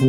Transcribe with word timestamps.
Nun, 0.00 0.08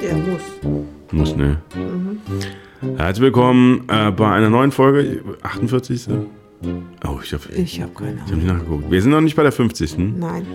Der 0.00 0.16
muss. 0.16 0.40
muss, 1.12 1.36
ne? 1.36 1.60
Herzlich 2.96 3.20
willkommen 3.20 3.84
äh, 3.88 4.10
bei 4.12 4.30
einer 4.30 4.48
neuen 4.48 4.72
Folge, 4.72 5.22
48. 5.42 6.08
Oh, 7.16 7.20
ich 7.22 7.32
habe 7.32 7.42
Ich 7.54 7.80
habe 7.80 7.92
keine 7.94 8.14
ich 8.14 8.20
hab 8.20 8.28
Ahnung. 8.28 8.38
nicht 8.38 8.46
nachgeguckt. 8.52 8.90
Wir 8.90 9.02
sind 9.02 9.10
noch 9.12 9.20
nicht 9.20 9.36
bei 9.36 9.42
der 9.42 9.52
50. 9.52 9.96
Nein. 9.98 10.46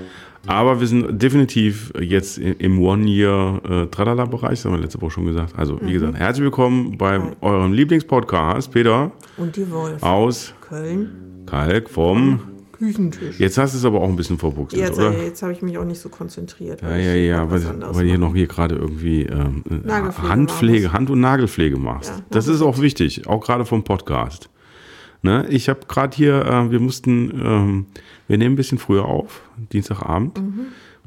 Aber 0.48 0.80
wir 0.80 0.88
sind 0.88 1.21
definitiv 1.21 1.94
jetzt 2.00 2.38
im 2.39 2.80
One-Year-Tralala-Bereich, 2.82 4.52
das 4.52 4.66
haben 4.66 4.73
wir 4.73 4.80
letzte 4.82 5.00
Woche 5.02 5.12
schon 5.12 5.26
gesagt. 5.26 5.54
Also, 5.58 5.80
wie 5.82 5.94
gesagt, 5.94 6.18
herzlich 6.18 6.44
willkommen 6.44 6.98
bei 6.98 7.21
eurem 7.41 7.73
Lieblingspodcast, 7.73 8.71
Peter 8.71 9.12
Und 9.38 9.55
die 9.55 9.70
Wolf. 9.71 10.02
aus 10.02 10.54
Köln. 10.62 11.44
Kalk 11.45 11.90
vom. 11.90 12.40
Küchentisch. 12.71 13.40
Jetzt 13.40 13.59
hast 13.59 13.73
du 13.76 13.77
es 13.77 13.85
aber 13.85 14.02
auch 14.02 14.09
ein 14.09 14.16
bisschen 14.16 14.40
verbuchselt, 14.40 14.82
Jetzt, 14.82 14.98
oder? 14.98 15.12
äh, 15.16 15.26
jetzt 15.26 15.43
habe 15.43 15.52
ich 15.54 15.62
mich 15.62 15.77
auch 15.77 15.85
nicht 15.85 15.99
so 16.02 16.09
konzentriert. 16.09 16.82
Ja, 16.82 16.98
ja, 16.98 17.13
ich 17.13 17.27
ja, 17.27 17.52
weil, 17.52 17.62
weil 17.93 18.07
ihr 18.07 18.18
noch 18.18 18.34
hier 18.34 18.48
gerade 18.48 18.73
irgendwie 18.73 19.21
ähm, 19.23 19.63
äh, 19.70 19.88
Handpflege, 20.27 20.91
Hand- 20.91 21.12
und 21.12 21.20
Nagelpflege 21.20 21.77
machst. 21.77 22.09
Ja, 22.09 22.23
das 22.32 22.48
ist 22.48 22.63
auch 22.63 22.80
wichtig, 22.82 23.27
auch 23.27 23.40
gerade 23.41 23.66
vom 23.66 23.84
Podcast. 23.84 24.49
Ne? 25.23 25.45
Ich 25.49 25.70
habe 25.70 25.81
gerade 25.88 26.16
hier, 26.16 26.45
äh, 26.45 26.71
wir 26.71 26.80
mussten, 26.80 27.31
ähm, 27.43 27.85
wir 28.27 28.38
nehmen 28.38 28.53
ein 28.53 28.57
bisschen 28.57 28.77
früher 28.79 29.05
auf, 29.05 29.41
Dienstagabend, 29.71 30.39
Mhm. 30.39 30.59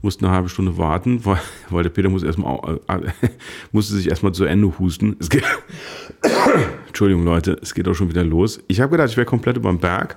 mussten 0.02 0.24
eine 0.24 0.34
halbe 0.34 0.48
Stunde 0.48 0.78
warten, 0.78 1.20
weil, 1.24 1.40
weil 1.70 1.82
der 1.82 1.90
Peter 1.90 2.08
muss 2.08 2.22
erstmal, 2.22 2.78
äh, 2.88 3.00
musste 3.72 3.94
sich 3.94 4.08
erstmal 4.08 4.32
zu 4.32 4.44
Ende 4.44 4.78
husten. 4.78 5.16
Es 5.18 5.30
geht, 5.30 5.42
Entschuldigung 6.86 7.24
Leute, 7.24 7.58
es 7.62 7.74
geht 7.74 7.88
auch 7.88 7.94
schon 7.94 8.08
wieder 8.08 8.24
los. 8.24 8.60
Ich 8.68 8.80
habe 8.80 8.92
gedacht, 8.92 9.10
ich 9.10 9.16
wäre 9.16 9.26
komplett 9.26 9.56
über 9.56 9.70
den 9.70 9.78
Berg, 9.80 10.16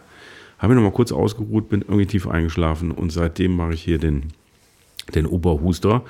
habe 0.60 0.74
mich 0.74 0.82
noch 0.84 0.90
mal 0.90 0.96
kurz 0.96 1.12
ausgeruht, 1.12 1.70
bin 1.70 1.82
irgendwie 1.82 2.06
tief 2.06 2.28
eingeschlafen 2.28 2.92
und 2.92 3.12
seitdem 3.12 3.56
mache 3.56 3.74
ich 3.74 3.82
hier 3.84 3.98
den 3.98 4.26
den 5.16 5.26
Oberhuster. 5.26 6.04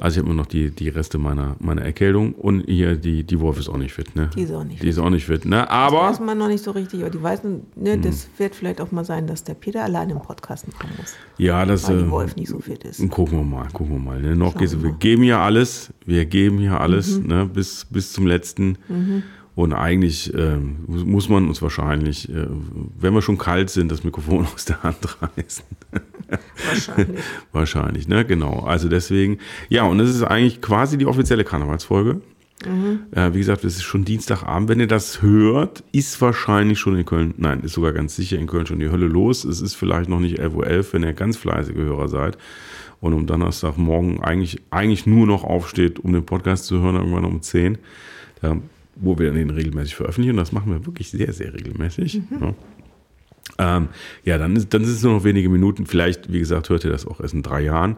Also 0.00 0.16
ich 0.16 0.22
habe 0.22 0.32
immer 0.32 0.42
noch 0.42 0.46
die, 0.46 0.70
die 0.70 0.88
Reste 0.88 1.18
meiner, 1.18 1.56
meiner 1.60 1.82
Erkältung 1.82 2.34
und 2.34 2.64
hier 2.66 2.96
die, 2.96 3.24
die 3.24 3.40
Wolf 3.40 3.58
ist 3.58 3.68
auch 3.68 3.76
nicht 3.76 3.92
fit. 3.92 4.14
Ne? 4.16 4.30
Die 4.34 4.42
ist 4.42 4.52
auch 4.52 4.64
nicht 4.64 4.82
Die 4.82 4.88
ist 4.88 4.98
auch 4.98 5.10
nicht 5.10 5.26
fit. 5.26 5.44
Ne? 5.44 5.68
Aber 5.70 6.02
Weiß 6.08 6.20
man 6.20 6.38
noch 6.38 6.48
nicht 6.48 6.62
so 6.64 6.70
richtig, 6.72 7.00
aber 7.00 7.10
die 7.10 7.22
weiß, 7.22 7.42
ne, 7.44 7.92
Hm. 7.94 8.02
das 8.02 8.28
wird 8.38 8.54
vielleicht 8.54 8.80
auch 8.80 8.90
mal 8.92 9.04
sein, 9.04 9.26
dass 9.26 9.44
der 9.44 9.54
Peter 9.54 9.82
alleine 9.84 10.12
im 10.12 10.20
Podcast 10.20 10.66
machen 10.72 10.90
muss. 10.96 11.14
ja, 11.38 11.64
das 11.64 11.88
Weil 11.88 11.98
äh, 12.00 12.02
die 12.04 12.10
Wolf 12.10 12.36
nicht 12.36 12.48
so 12.48 12.58
fit 12.58 12.84
ist. 12.84 13.08
gucken 13.10 13.38
wir 13.38 13.44
mal, 13.44 13.68
gucken 13.72 13.94
wir 13.94 14.00
mal. 14.00 14.20
Ne? 14.20 14.34
Noch 14.36 14.52
Schauen 14.52 14.60
geht's, 14.60 14.82
wir 14.82 14.92
geben 14.92 15.22
hier 15.22 15.38
alles, 15.38 15.92
wir 16.06 16.24
geben 16.26 16.58
hier 16.58 16.80
alles 16.80 17.18
ne? 17.20 17.46
bis, 17.52 17.86
bis 17.90 18.12
zum 18.12 18.26
letzten. 18.26 18.76
Und 19.60 19.74
eigentlich 19.74 20.32
ähm, 20.32 20.78
muss 20.86 21.28
man 21.28 21.46
uns 21.46 21.60
wahrscheinlich, 21.60 22.30
äh, 22.30 22.46
wenn 22.98 23.12
wir 23.12 23.20
schon 23.20 23.36
kalt 23.36 23.68
sind, 23.68 23.92
das 23.92 24.04
Mikrofon 24.04 24.46
aus 24.54 24.64
der 24.64 24.82
Hand 24.82 25.18
reißen. 25.20 25.64
Wahrscheinlich. 26.66 27.18
Wahrscheinlich, 27.52 28.08
ne? 28.08 28.24
Genau. 28.24 28.60
Also 28.60 28.88
deswegen, 28.88 29.38
ja, 29.68 29.82
und 29.84 29.98
das 29.98 30.08
ist 30.08 30.22
eigentlich 30.22 30.62
quasi 30.62 30.96
die 30.96 31.04
offizielle 31.04 31.44
Karnevalsfolge. 31.44 32.22
Äh, 33.12 33.34
wie 33.34 33.38
gesagt, 33.38 33.64
es 33.64 33.76
ist 33.76 33.82
schon 33.82 34.06
Dienstagabend. 34.06 34.70
Wenn 34.70 34.80
ihr 34.80 34.86
das 34.86 35.20
hört, 35.20 35.82
ist 35.92 36.20
wahrscheinlich 36.22 36.78
schon 36.78 36.96
in 36.96 37.04
Köln, 37.04 37.34
nein, 37.36 37.60
ist 37.60 37.74
sogar 37.74 37.92
ganz 37.92 38.16
sicher 38.16 38.38
in 38.38 38.46
Köln 38.46 38.66
schon 38.66 38.80
die 38.80 38.90
Hölle 38.90 39.08
los. 39.08 39.44
Es 39.44 39.60
ist 39.60 39.74
vielleicht 39.74 40.08
noch 40.08 40.20
nicht 40.20 40.40
11.11 40.40 40.54
Uhr, 40.54 40.92
wenn 40.92 41.02
ihr 41.02 41.12
ganz 41.12 41.36
fleißige 41.36 41.76
Hörer 41.76 42.08
seid 42.08 42.38
und 43.00 43.12
um 43.12 43.26
Donnerstagmorgen 43.26 44.22
eigentlich, 44.22 44.62
eigentlich 44.70 45.06
nur 45.06 45.26
noch 45.26 45.44
aufsteht, 45.44 45.98
um 45.98 46.12
den 46.12 46.24
Podcast 46.24 46.64
zu 46.64 46.80
hören, 46.80 46.96
irgendwann 46.96 47.24
um 47.24 47.42
10, 47.42 47.78
da, 48.42 48.56
wo 49.00 49.18
wir 49.18 49.32
den 49.32 49.50
regelmäßig 49.50 49.94
veröffentlichen. 49.96 50.36
Das 50.36 50.52
machen 50.52 50.72
wir 50.72 50.86
wirklich 50.86 51.10
sehr, 51.10 51.32
sehr 51.32 51.52
regelmäßig. 51.54 52.20
Ja. 52.40 52.54
Ähm, 53.58 53.88
ja, 54.24 54.38
dann 54.38 54.54
ist, 54.56 54.72
dann 54.72 54.82
ist 54.82 54.88
es 54.90 55.02
nur 55.02 55.14
noch 55.14 55.24
wenige 55.24 55.48
Minuten. 55.48 55.86
Vielleicht, 55.86 56.32
wie 56.32 56.38
gesagt, 56.38 56.68
hört 56.70 56.84
ihr 56.84 56.90
das 56.90 57.06
auch 57.06 57.20
erst 57.20 57.34
in 57.34 57.42
drei 57.42 57.62
Jahren. 57.62 57.96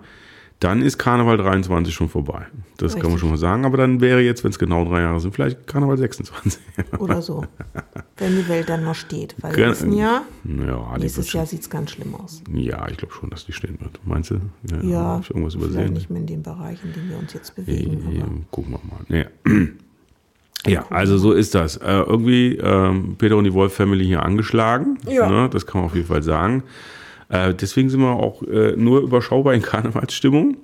Dann 0.61 0.81
ist 0.81 0.97
Karneval 0.97 1.39
23 1.39 1.93
schon 1.93 2.09
vorbei. 2.09 2.47
Das 2.77 2.93
kann 2.93 3.03
man 3.03 3.07
Richtig. 3.07 3.21
schon 3.21 3.31
mal 3.31 3.37
sagen. 3.37 3.65
Aber 3.65 3.77
dann 3.77 4.01
wäre 4.01 4.21
jetzt, 4.21 4.45
wenn 4.45 4.53
es 4.53 4.61
genau 4.61 4.85
drei 4.85 5.01
Jahre 5.01 5.19
sind, 5.19 5.35
vielleicht 5.35 5.67
Karneval 5.67 5.99
26. 5.99 6.61
Oder 7.01 7.21
so. 7.21 7.45
Wenn 8.17 8.37
die 8.37 8.49
Welt 8.49 8.69
dann 8.69 8.85
noch 8.85 8.95
steht. 8.95 9.35
Weil 9.41 9.55
Gen- 9.57 9.69
nächsten 9.71 9.93
Jahr, 9.93 10.23
ja, 10.45 10.97
nächstes 10.99 11.33
Jahr 11.33 11.47
sieht 11.47 11.63
es 11.63 11.71
ganz 11.71 11.91
schlimm 11.91 12.15
aus. 12.15 12.43
ja, 12.55 12.89
ich 12.89 12.97
glaube 12.97 13.13
schon, 13.13 13.29
dass 13.31 13.45
die 13.45 13.53
stehen 13.53 13.81
wird. 13.81 13.99
Meinst 14.05 14.31
du? 14.31 14.37
Ja, 14.85 15.19
ich 15.19 15.31
irgendwas 15.31 15.55
übersehen? 15.57 15.95
nicht 15.95 16.11
mehr 16.11 16.21
in 16.21 16.27
dem 16.29 16.43
Bereich, 16.45 16.79
in 16.85 16.93
dem 16.93 17.11
wir 17.11 17.19
uns 17.19 17.33
jetzt 17.33 17.55
Ja, 17.57 17.65
bewegen. 17.65 18.13
ja, 18.13 18.25
gucken 18.53 18.73
wir 18.73 18.81
mal. 18.89 19.21
Ja. 19.21 19.67
Ja, 20.67 20.85
also 20.91 21.19
so 21.19 21.33
ist 21.33 21.55
das. 21.55 21.77
Äh, 21.79 21.91
irgendwie 21.91 22.57
ähm, 22.63 23.17
Peter 23.19 23.37
und 23.37 23.45
die 23.45 23.53
Wolf 23.53 23.75
Family 23.75 24.05
hier 24.05 24.23
angeschlagen. 24.23 24.99
Ja. 25.09 25.29
Ne, 25.29 25.49
das 25.51 25.67
kann 25.67 25.81
man 25.81 25.91
auf 25.91 25.95
jeden 25.97 26.07
Fall 26.07 26.23
sagen. 26.23 26.63
Äh, 27.29 27.55
deswegen 27.55 27.89
sind 27.91 28.01
wir 28.01 28.11
auch 28.13 28.43
äh, 28.43 28.77
nur 28.77 29.01
überschaubar 29.01 29.55
in 29.55 29.63
Karnevalsstimmung. 29.73 30.57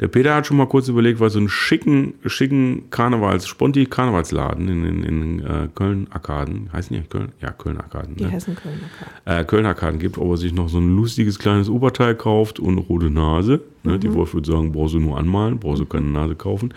Der 0.00 0.08
Peter 0.08 0.34
hat 0.34 0.46
schon 0.46 0.56
mal 0.56 0.66
kurz 0.66 0.88
überlegt, 0.88 1.20
weil 1.20 1.30
so 1.30 1.38
einen 1.38 1.50
schicken, 1.50 2.14
schicken 2.26 2.88
Karnevals, 2.90 3.46
Sponti-Karnevalsladen 3.46 4.66
in, 4.68 4.84
in, 4.86 5.04
in 5.04 5.40
äh, 5.40 5.68
Köln-Arkaden, 5.72 6.70
heißt 6.72 6.90
nicht 6.90 7.10
Köln? 7.10 7.30
Ja, 7.40 7.50
Köln-Arkaden. 7.52 8.16
die 8.16 8.24
Ne? 8.24 8.30
Hessen-Kölner 8.30 8.78
Karte. 9.24 9.40
äh, 9.40 9.44
Köln-Arkaden 9.44 10.00
gibt, 10.00 10.18
ob 10.18 10.30
er 10.30 10.36
sich 10.38 10.52
noch 10.54 10.68
so 10.68 10.78
ein 10.78 10.96
lustiges 10.96 11.38
kleines 11.38 11.68
Oberteil 11.68 12.14
kauft 12.16 12.58
und 12.58 12.78
rote 12.78 13.10
Nase. 13.10 13.60
Ne? 13.84 13.98
Die 13.98 14.12
Wolf 14.12 14.34
würde 14.34 14.50
sagen, 14.50 14.72
brauchst 14.72 14.94
du 14.94 14.98
nur 14.98 15.18
anmalen, 15.18 15.58
brauchst 15.60 15.82
du 15.82 15.86
keine 15.86 16.06
Nase 16.06 16.34
kaufen. 16.34 16.72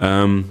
Ähm, 0.00 0.44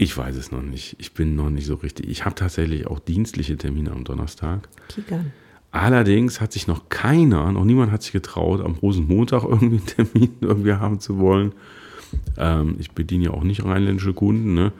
ich 0.00 0.16
weiß 0.16 0.34
es 0.36 0.50
noch 0.50 0.62
nicht. 0.62 0.96
Ich 0.98 1.12
bin 1.12 1.36
noch 1.36 1.50
nicht 1.50 1.66
so 1.66 1.74
richtig. 1.74 2.08
Ich 2.08 2.24
habe 2.24 2.34
tatsächlich 2.34 2.86
auch 2.86 2.98
dienstliche 2.98 3.56
Termine 3.58 3.92
am 3.92 4.04
Donnerstag. 4.04 4.68
Kickern. 4.88 5.32
Allerdings 5.72 6.40
hat 6.40 6.52
sich 6.52 6.66
noch 6.66 6.88
keiner, 6.88 7.52
noch 7.52 7.64
niemand 7.64 7.92
hat 7.92 8.02
sich 8.02 8.12
getraut, 8.12 8.60
am 8.64 8.74
Rosenmontag 8.74 9.44
irgendwie 9.48 9.76
einen 9.76 9.86
Termin 9.86 10.30
irgendwie 10.40 10.72
haben 10.72 11.00
zu 11.00 11.18
wollen. 11.18 11.52
Ähm, 12.38 12.76
ich 12.78 12.92
bediene 12.92 13.26
ja 13.26 13.30
auch 13.32 13.44
nicht 13.44 13.62
rheinländische 13.64 14.14
Kunden. 14.14 14.54
Ne? 14.54 14.72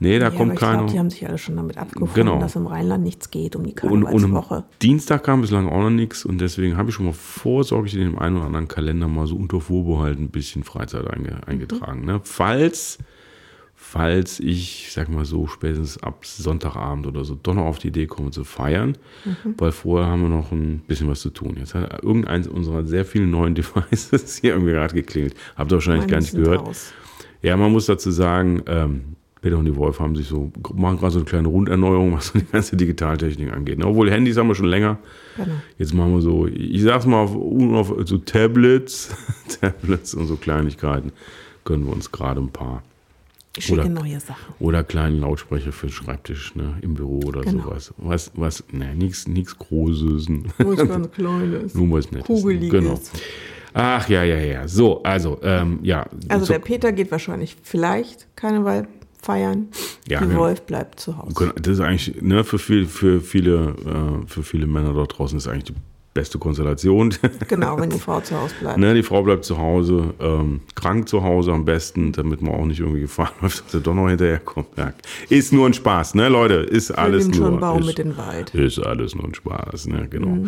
Nee, 0.00 0.18
da 0.18 0.30
ja, 0.30 0.36
kommt 0.36 0.56
keiner. 0.56 0.78
glaube, 0.78 0.92
die 0.92 0.98
haben 0.98 1.10
sich 1.10 1.28
alle 1.28 1.38
schon 1.38 1.54
damit 1.54 1.76
abgefunden, 1.76 2.14
Genau. 2.14 2.40
dass 2.40 2.56
im 2.56 2.66
Rheinland 2.66 3.04
nichts 3.04 3.30
geht 3.30 3.54
um 3.54 3.62
die 3.64 3.74
Und, 3.82 4.02
und 4.02 4.04
Karnevalswoche. 4.06 4.64
Dienstag 4.80 5.22
kam 5.22 5.42
bislang 5.42 5.68
auch 5.68 5.82
noch 5.82 5.90
nichts 5.90 6.24
und 6.24 6.40
deswegen 6.40 6.76
habe 6.78 6.88
ich 6.88 6.96
schon 6.96 7.06
mal 7.06 7.12
vorsorglich 7.12 7.94
in 7.94 8.00
dem 8.00 8.18
einen 8.18 8.36
oder 8.38 8.46
anderen 8.46 8.66
Kalender 8.68 9.06
mal 9.06 9.26
so 9.28 9.36
unter 9.36 9.60
Vorbehalt 9.60 10.18
ein 10.18 10.30
bisschen 10.30 10.64
Freizeit 10.64 11.06
einge, 11.08 11.46
eingetragen. 11.46 12.04
Ne? 12.04 12.20
Falls, 12.24 12.98
falls 13.82 14.38
ich, 14.40 14.88
sag 14.92 15.08
mal 15.08 15.24
so, 15.24 15.48
spätestens 15.48 16.02
ab 16.02 16.24
Sonntagabend 16.24 17.06
oder 17.06 17.24
so 17.24 17.34
doch 17.34 17.52
noch 17.52 17.64
auf 17.64 17.78
die 17.78 17.88
Idee 17.88 18.06
komme 18.06 18.30
zu 18.30 18.44
feiern, 18.44 18.96
weil 19.58 19.72
vorher 19.72 20.08
haben 20.08 20.22
wir 20.22 20.28
noch 20.28 20.52
ein 20.52 20.82
bisschen 20.86 21.08
was 21.08 21.20
zu 21.20 21.30
tun. 21.30 21.56
Jetzt 21.58 21.74
hat 21.74 22.02
irgendeins 22.02 22.46
unserer 22.46 22.84
sehr 22.84 23.04
vielen 23.04 23.30
neuen 23.30 23.54
Devices 23.56 24.38
hier 24.38 24.52
irgendwie 24.52 24.72
gerade 24.72 24.94
geklingelt. 24.94 25.34
Habt 25.56 25.72
ihr 25.72 25.74
wahrscheinlich 25.74 26.06
gar 26.06 26.16
Meine 26.16 26.22
nicht 26.22 26.30
sind 26.30 26.44
gehört. 26.44 26.60
aus. 26.60 26.92
Ja, 27.42 27.56
man 27.56 27.72
muss 27.72 27.86
dazu 27.86 28.12
sagen, 28.12 28.62
ähm, 28.66 29.02
Peter 29.42 29.58
und 29.58 29.64
die 29.64 29.74
Wolf 29.74 29.98
haben 29.98 30.14
sich 30.14 30.28
so, 30.28 30.52
machen 30.74 30.98
gerade 30.98 31.12
so 31.12 31.18
eine 31.18 31.26
kleine 31.26 31.48
Runderneuerung, 31.48 32.12
was 32.12 32.28
so 32.28 32.38
die 32.38 32.46
ganze 32.46 32.76
Digitaltechnik 32.76 33.52
angeht. 33.52 33.78
ne? 33.78 33.86
Obwohl 33.86 34.10
Handys 34.10 34.36
haben 34.36 34.46
wir 34.46 34.54
schon 34.54 34.66
länger. 34.66 34.98
Genau. 35.36 35.54
Jetzt 35.76 35.92
machen 35.92 36.14
wir 36.14 36.20
so, 36.20 36.46
ich 36.46 36.82
sag's 36.82 37.04
mal, 37.04 37.18
auf, 37.22 37.34
auf 37.36 37.94
so 38.08 38.18
Tablets, 38.18 39.14
Tablets 39.60 40.14
und 40.14 40.28
so 40.28 40.36
Kleinigkeiten 40.36 41.10
können 41.64 41.84
wir 41.84 41.92
uns 41.92 42.12
gerade 42.12 42.40
ein 42.40 42.50
paar. 42.50 42.84
Schicke 43.58 43.80
Oder- 43.80 43.88
neue 43.90 44.18
Sachen. 44.20 44.54
Oder 44.60 44.82
kleinen 44.82 45.20
Lautsprecher 45.20 45.72
für 45.72 45.86
den 45.86 45.92
Schreibtisch, 45.92 46.54
ne, 46.54 46.78
im 46.80 46.94
Büro 46.94 47.20
oder 47.26 47.42
Genau. 47.42 47.64
sowas. 47.64 47.92
Was, 47.98 48.30
was, 48.34 48.64
ne, 48.72 48.94
nichts 48.94 49.58
Großes. 49.58 50.28
Nur 50.28 50.44
was 50.58 50.76
ganz 50.88 51.10
Kleines. 51.10 51.74
Nur 51.74 51.90
was 51.98 52.10
Nettes. 52.10 52.26
Kugeliges. 52.26 52.70
Genau. 52.70 52.98
Ach, 53.74 54.08
ja, 54.08 54.22
ja, 54.24 54.38
ja. 54.38 54.68
So, 54.68 55.02
also, 55.02 55.38
ähm, 55.42 55.78
ja. 55.82 56.06
Also 56.28 56.46
so, 56.46 56.52
der 56.52 56.60
Peter 56.60 56.92
geht 56.92 57.10
wahrscheinlich 57.10 57.56
vielleicht 57.62 58.26
Karneval 58.36 58.86
feiern. 59.20 59.68
Ja, 60.08 60.20
genau. 60.20 60.40
Wolf 60.40 60.62
bleibt 60.62 60.98
zu 61.00 61.16
Hause. 61.16 61.52
Das 61.56 61.74
ist 61.74 61.80
eigentlich, 61.80 62.20
ne, 62.22 62.44
für, 62.44 62.58
viel, 62.58 62.86
für, 62.86 63.20
viele, 63.20 63.74
äh, 64.24 64.26
für 64.26 64.42
viele 64.42 64.66
Männer 64.66 64.92
dort 64.94 65.16
draußen 65.18 65.38
ist 65.38 65.46
eigentlich 65.46 65.64
die 65.64 65.74
beste 66.14 66.38
Konstellation. 66.38 67.14
Genau, 67.48 67.78
wenn 67.78 67.90
die 67.90 67.98
Frau 68.06 68.20
zu 68.20 68.38
Hause 68.38 68.54
bleibt. 68.60 68.78
ne, 68.78 68.94
die 68.94 69.02
Frau 69.02 69.22
bleibt 69.22 69.44
zu 69.44 69.58
Hause, 69.58 70.14
ähm, 70.20 70.60
krank 70.74 71.08
zu 71.08 71.22
Hause 71.22 71.52
am 71.52 71.64
besten, 71.64 72.12
damit 72.12 72.40
man 72.40 72.54
auch 72.54 72.64
nicht 72.64 72.80
irgendwie 72.80 73.00
gefahren 73.02 73.32
läuft, 73.42 73.64
dass 73.66 73.74
er 73.74 73.80
doch 73.80 73.94
noch 73.94 74.08
hinterherkommt. 74.08 74.68
Ja. 74.76 74.92
Ist 75.28 75.52
nur 75.52 75.66
ein 75.66 75.74
Spaß, 75.74 76.14
ne, 76.14 76.28
Leute? 76.28 76.54
Ist 76.54 76.90
alles 76.90 77.26
nur. 77.28 77.34
schon 77.34 77.60
Baum 77.60 77.80
ist, 77.80 77.86
mit 77.86 77.98
den 77.98 78.16
Wald. 78.16 78.54
ist 78.54 78.78
alles 78.78 79.14
nur 79.14 79.24
ein 79.24 79.34
Spaß, 79.34 79.88
ne, 79.88 80.06
genau. 80.08 80.38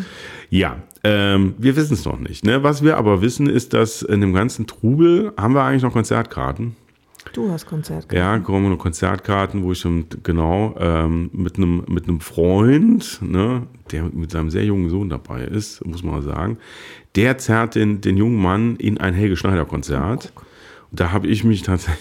Ja, 0.50 0.76
ähm, 1.02 1.54
wir 1.58 1.76
wissen 1.76 1.94
es 1.94 2.04
noch 2.04 2.18
nicht. 2.18 2.44
Ne? 2.44 2.62
Was 2.62 2.82
wir 2.82 2.96
aber 2.96 3.20
wissen, 3.20 3.48
ist, 3.48 3.72
dass 3.74 4.02
in 4.02 4.20
dem 4.20 4.32
ganzen 4.32 4.66
Trubel 4.66 5.32
haben 5.36 5.54
wir 5.54 5.62
eigentlich 5.62 5.82
noch 5.82 5.92
Konzertkarten. 5.92 6.76
Du 7.34 7.50
hast 7.50 7.66
Konzert 7.66 8.12
Ja, 8.12 8.38
kommen 8.38 8.70
noch 8.70 8.78
Konzertkarten, 8.78 9.62
wo 9.64 9.72
ich 9.72 9.86
genau 10.22 10.74
ähm, 10.78 11.30
mit 11.32 11.56
einem 11.56 11.82
mit 11.88 12.08
einem 12.08 12.20
Freund, 12.20 13.18
ne, 13.22 13.62
der 13.90 14.04
mit 14.04 14.30
seinem 14.30 14.50
sehr 14.50 14.64
jungen 14.64 14.88
Sohn 14.88 15.08
dabei 15.08 15.44
ist, 15.44 15.84
muss 15.84 16.02
man 16.02 16.22
sagen, 16.22 16.58
der 17.16 17.36
zerrt 17.38 17.74
den, 17.74 18.00
den 18.00 18.16
jungen 18.16 18.40
Mann 18.40 18.76
in 18.76 18.98
ein 18.98 19.14
Helge 19.14 19.36
Schneider 19.36 19.64
Konzert. 19.64 20.32
da 20.92 21.10
habe 21.12 21.26
ich 21.26 21.42
mich 21.44 21.62
tatsächlich 21.62 21.98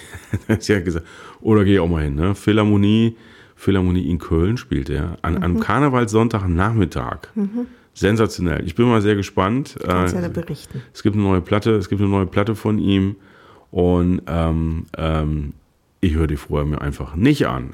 gesagt, 0.86 1.06
oder 1.42 1.64
gehe 1.66 1.74
ich 1.76 1.80
auch 1.80 1.90
mal 1.90 2.04
hin, 2.04 2.16
ne? 2.16 2.36
Philharmonie, 2.36 3.16
Philharmonie 3.56 4.10
in 4.10 4.20
Köln 4.20 4.58
spielt 4.58 4.90
er, 4.90 5.18
an 5.24 5.42
einem 5.42 5.60
Karnevalssonntag-Nachmittag. 5.60 7.30
Sensationell. 7.96 8.64
Ich 8.66 8.76
bin 8.76 8.88
mal 8.88 9.02
sehr 9.02 9.16
gespannt. 9.16 9.78
Kannst 9.84 10.14
Äh, 10.16 10.22
ja 10.22 10.28
da 10.28 10.42
berichten. 10.42 10.82
es 10.94 11.04
gibt 11.04 11.16
eine 11.16 11.24
neue 11.24 11.42
Platte, 11.42 11.72
es 11.76 11.90
gibt 11.90 12.02
eine 12.02 12.10
neue 12.10 12.26
Platte 12.26 12.56
von 12.56 12.80
ihm 12.80 13.16
und 13.74 14.22
ähm, 14.28 14.86
ähm, 15.00 15.54
ich 16.00 16.14
höre 16.14 16.28
die 16.28 16.36
vorher 16.36 16.68
mir 16.68 16.80
einfach 16.80 17.16
nicht 17.16 17.48
an, 17.48 17.72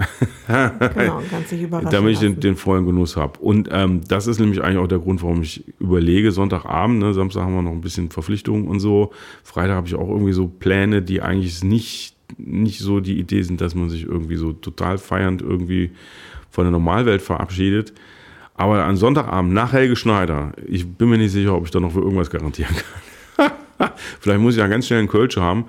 Genau, 0.47 1.21
kannst 1.29 1.51
dich 1.51 1.63
überraschen 1.63 1.91
damit 1.91 2.13
ich 2.13 2.19
den, 2.19 2.39
den 2.39 2.55
vollen 2.55 2.85
Genuss 2.85 3.17
habe. 3.17 3.37
Und 3.39 3.67
ähm, 3.69 3.99
das 4.07 4.25
ist 4.25 4.39
nämlich 4.39 4.63
eigentlich 4.63 4.77
auch 4.77 4.87
der 4.87 4.99
Grund, 4.99 5.21
warum 5.21 5.41
ich 5.41 5.65
überlege, 5.77 6.31
Sonntagabend, 6.31 6.99
ne, 6.99 7.13
Samstag 7.13 7.41
haben 7.41 7.53
wir 7.53 7.63
noch 7.63 7.71
ein 7.71 7.81
bisschen 7.81 8.11
Verpflichtungen 8.11 8.69
und 8.69 8.79
so, 8.79 9.11
Freitag 9.43 9.75
habe 9.75 9.87
ich 9.87 9.95
auch 9.95 10.07
irgendwie 10.07 10.31
so 10.31 10.47
Pläne, 10.47 11.01
die 11.01 11.21
eigentlich 11.21 11.65
nicht, 11.65 12.15
nicht 12.37 12.79
so 12.79 13.01
die 13.01 13.19
Idee 13.19 13.41
sind, 13.41 13.59
dass 13.59 13.75
man 13.75 13.89
sich 13.89 14.05
irgendwie 14.05 14.37
so 14.37 14.53
total 14.53 14.99
feiernd 14.99 15.41
irgendwie 15.41 15.91
von 16.49 16.63
der 16.63 16.71
Normalwelt 16.71 17.21
verabschiedet. 17.21 17.93
Aber 18.53 18.85
an 18.85 18.95
Sonntagabend 18.95 19.53
nach 19.53 19.73
Helge 19.73 19.97
Schneider, 19.97 20.53
ich 20.65 20.87
bin 20.87 21.09
mir 21.09 21.17
nicht 21.17 21.31
sicher, 21.33 21.55
ob 21.55 21.65
ich 21.65 21.71
da 21.71 21.81
noch 21.81 21.91
für 21.91 21.99
irgendwas 21.99 22.29
garantieren 22.29 22.73
kann. 22.73 23.08
Vielleicht 24.19 24.39
muss 24.41 24.53
ich 24.55 24.59
ja 24.59 24.67
ganz 24.67 24.87
schnell 24.87 24.99
einen 24.99 25.07
Kölsch 25.07 25.37
haben. 25.37 25.65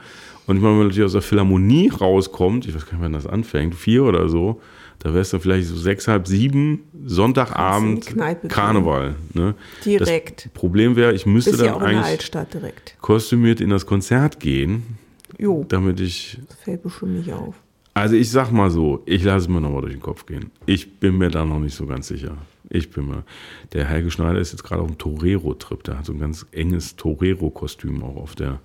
Und 0.46 0.56
ich 0.56 0.62
meine, 0.62 0.72
wenn 0.72 0.78
man 0.78 0.86
natürlich 0.88 1.04
aus 1.06 1.12
der 1.12 1.22
Philharmonie 1.22 1.88
rauskommt, 1.90 2.66
ich 2.66 2.74
weiß 2.74 2.86
gar 2.86 2.92
nicht, 2.94 3.02
wann 3.02 3.12
das 3.12 3.26
anfängt, 3.26 3.74
vier 3.74 4.02
oder 4.04 4.28
so, 4.28 4.60
da 4.98 5.10
wäre 5.10 5.20
es 5.20 5.30
dann 5.30 5.40
vielleicht 5.40 5.68
so 5.68 5.76
sechs, 5.76 6.08
halb 6.08 6.26
sieben, 6.26 6.80
Sonntagabend, 7.06 8.10
du 8.14 8.20
in. 8.20 8.48
Karneval. 8.48 9.14
Ne? 9.32 9.54
Direkt. 9.84 10.46
Das 10.46 10.52
Problem 10.52 10.96
wäre, 10.96 11.12
ich 11.14 11.24
müsste 11.24 11.52
Bist 11.52 11.62
ja 11.62 11.68
dann 11.68 11.76
auch 11.76 11.80
in 11.82 11.86
eigentlich 11.88 12.04
Altstadt 12.06 12.52
direkt. 12.52 12.96
kostümiert 13.00 13.60
in 13.60 13.70
das 13.70 13.86
Konzert 13.86 14.40
gehen, 14.40 14.98
Jo, 15.38 15.64
damit 15.68 16.00
ich 16.00 16.38
das 16.48 16.56
fällt 16.58 16.82
bestimmt 16.82 17.12
nicht 17.16 17.32
auf. 17.32 17.54
also 17.94 18.14
ich 18.16 18.30
sag 18.30 18.50
mal 18.50 18.70
so, 18.70 19.02
ich 19.06 19.22
lasse 19.22 19.44
es 19.44 19.48
mir 19.48 19.60
nochmal 19.60 19.82
durch 19.82 19.94
den 19.94 20.02
Kopf 20.02 20.26
gehen. 20.26 20.50
Ich 20.66 20.98
bin 20.98 21.16
mir 21.16 21.30
da 21.30 21.44
noch 21.44 21.60
nicht 21.60 21.74
so 21.76 21.86
ganz 21.86 22.08
sicher. 22.08 22.36
Ich 22.70 22.90
bin 22.90 23.08
mir. 23.08 23.24
Der 23.72 23.84
Helge 23.84 24.10
Schneider 24.12 24.38
ist 24.38 24.52
jetzt 24.52 24.62
gerade 24.62 24.80
auf 24.80 24.86
dem 24.86 24.96
Torero-Trip. 24.96 25.82
Der 25.82 25.98
hat 25.98 26.06
so 26.06 26.12
ein 26.12 26.20
ganz 26.20 26.46
enges 26.52 26.94
Torero-Kostüm 26.94 28.02
auch 28.04 28.16
auf, 28.16 28.36
der, 28.36 28.60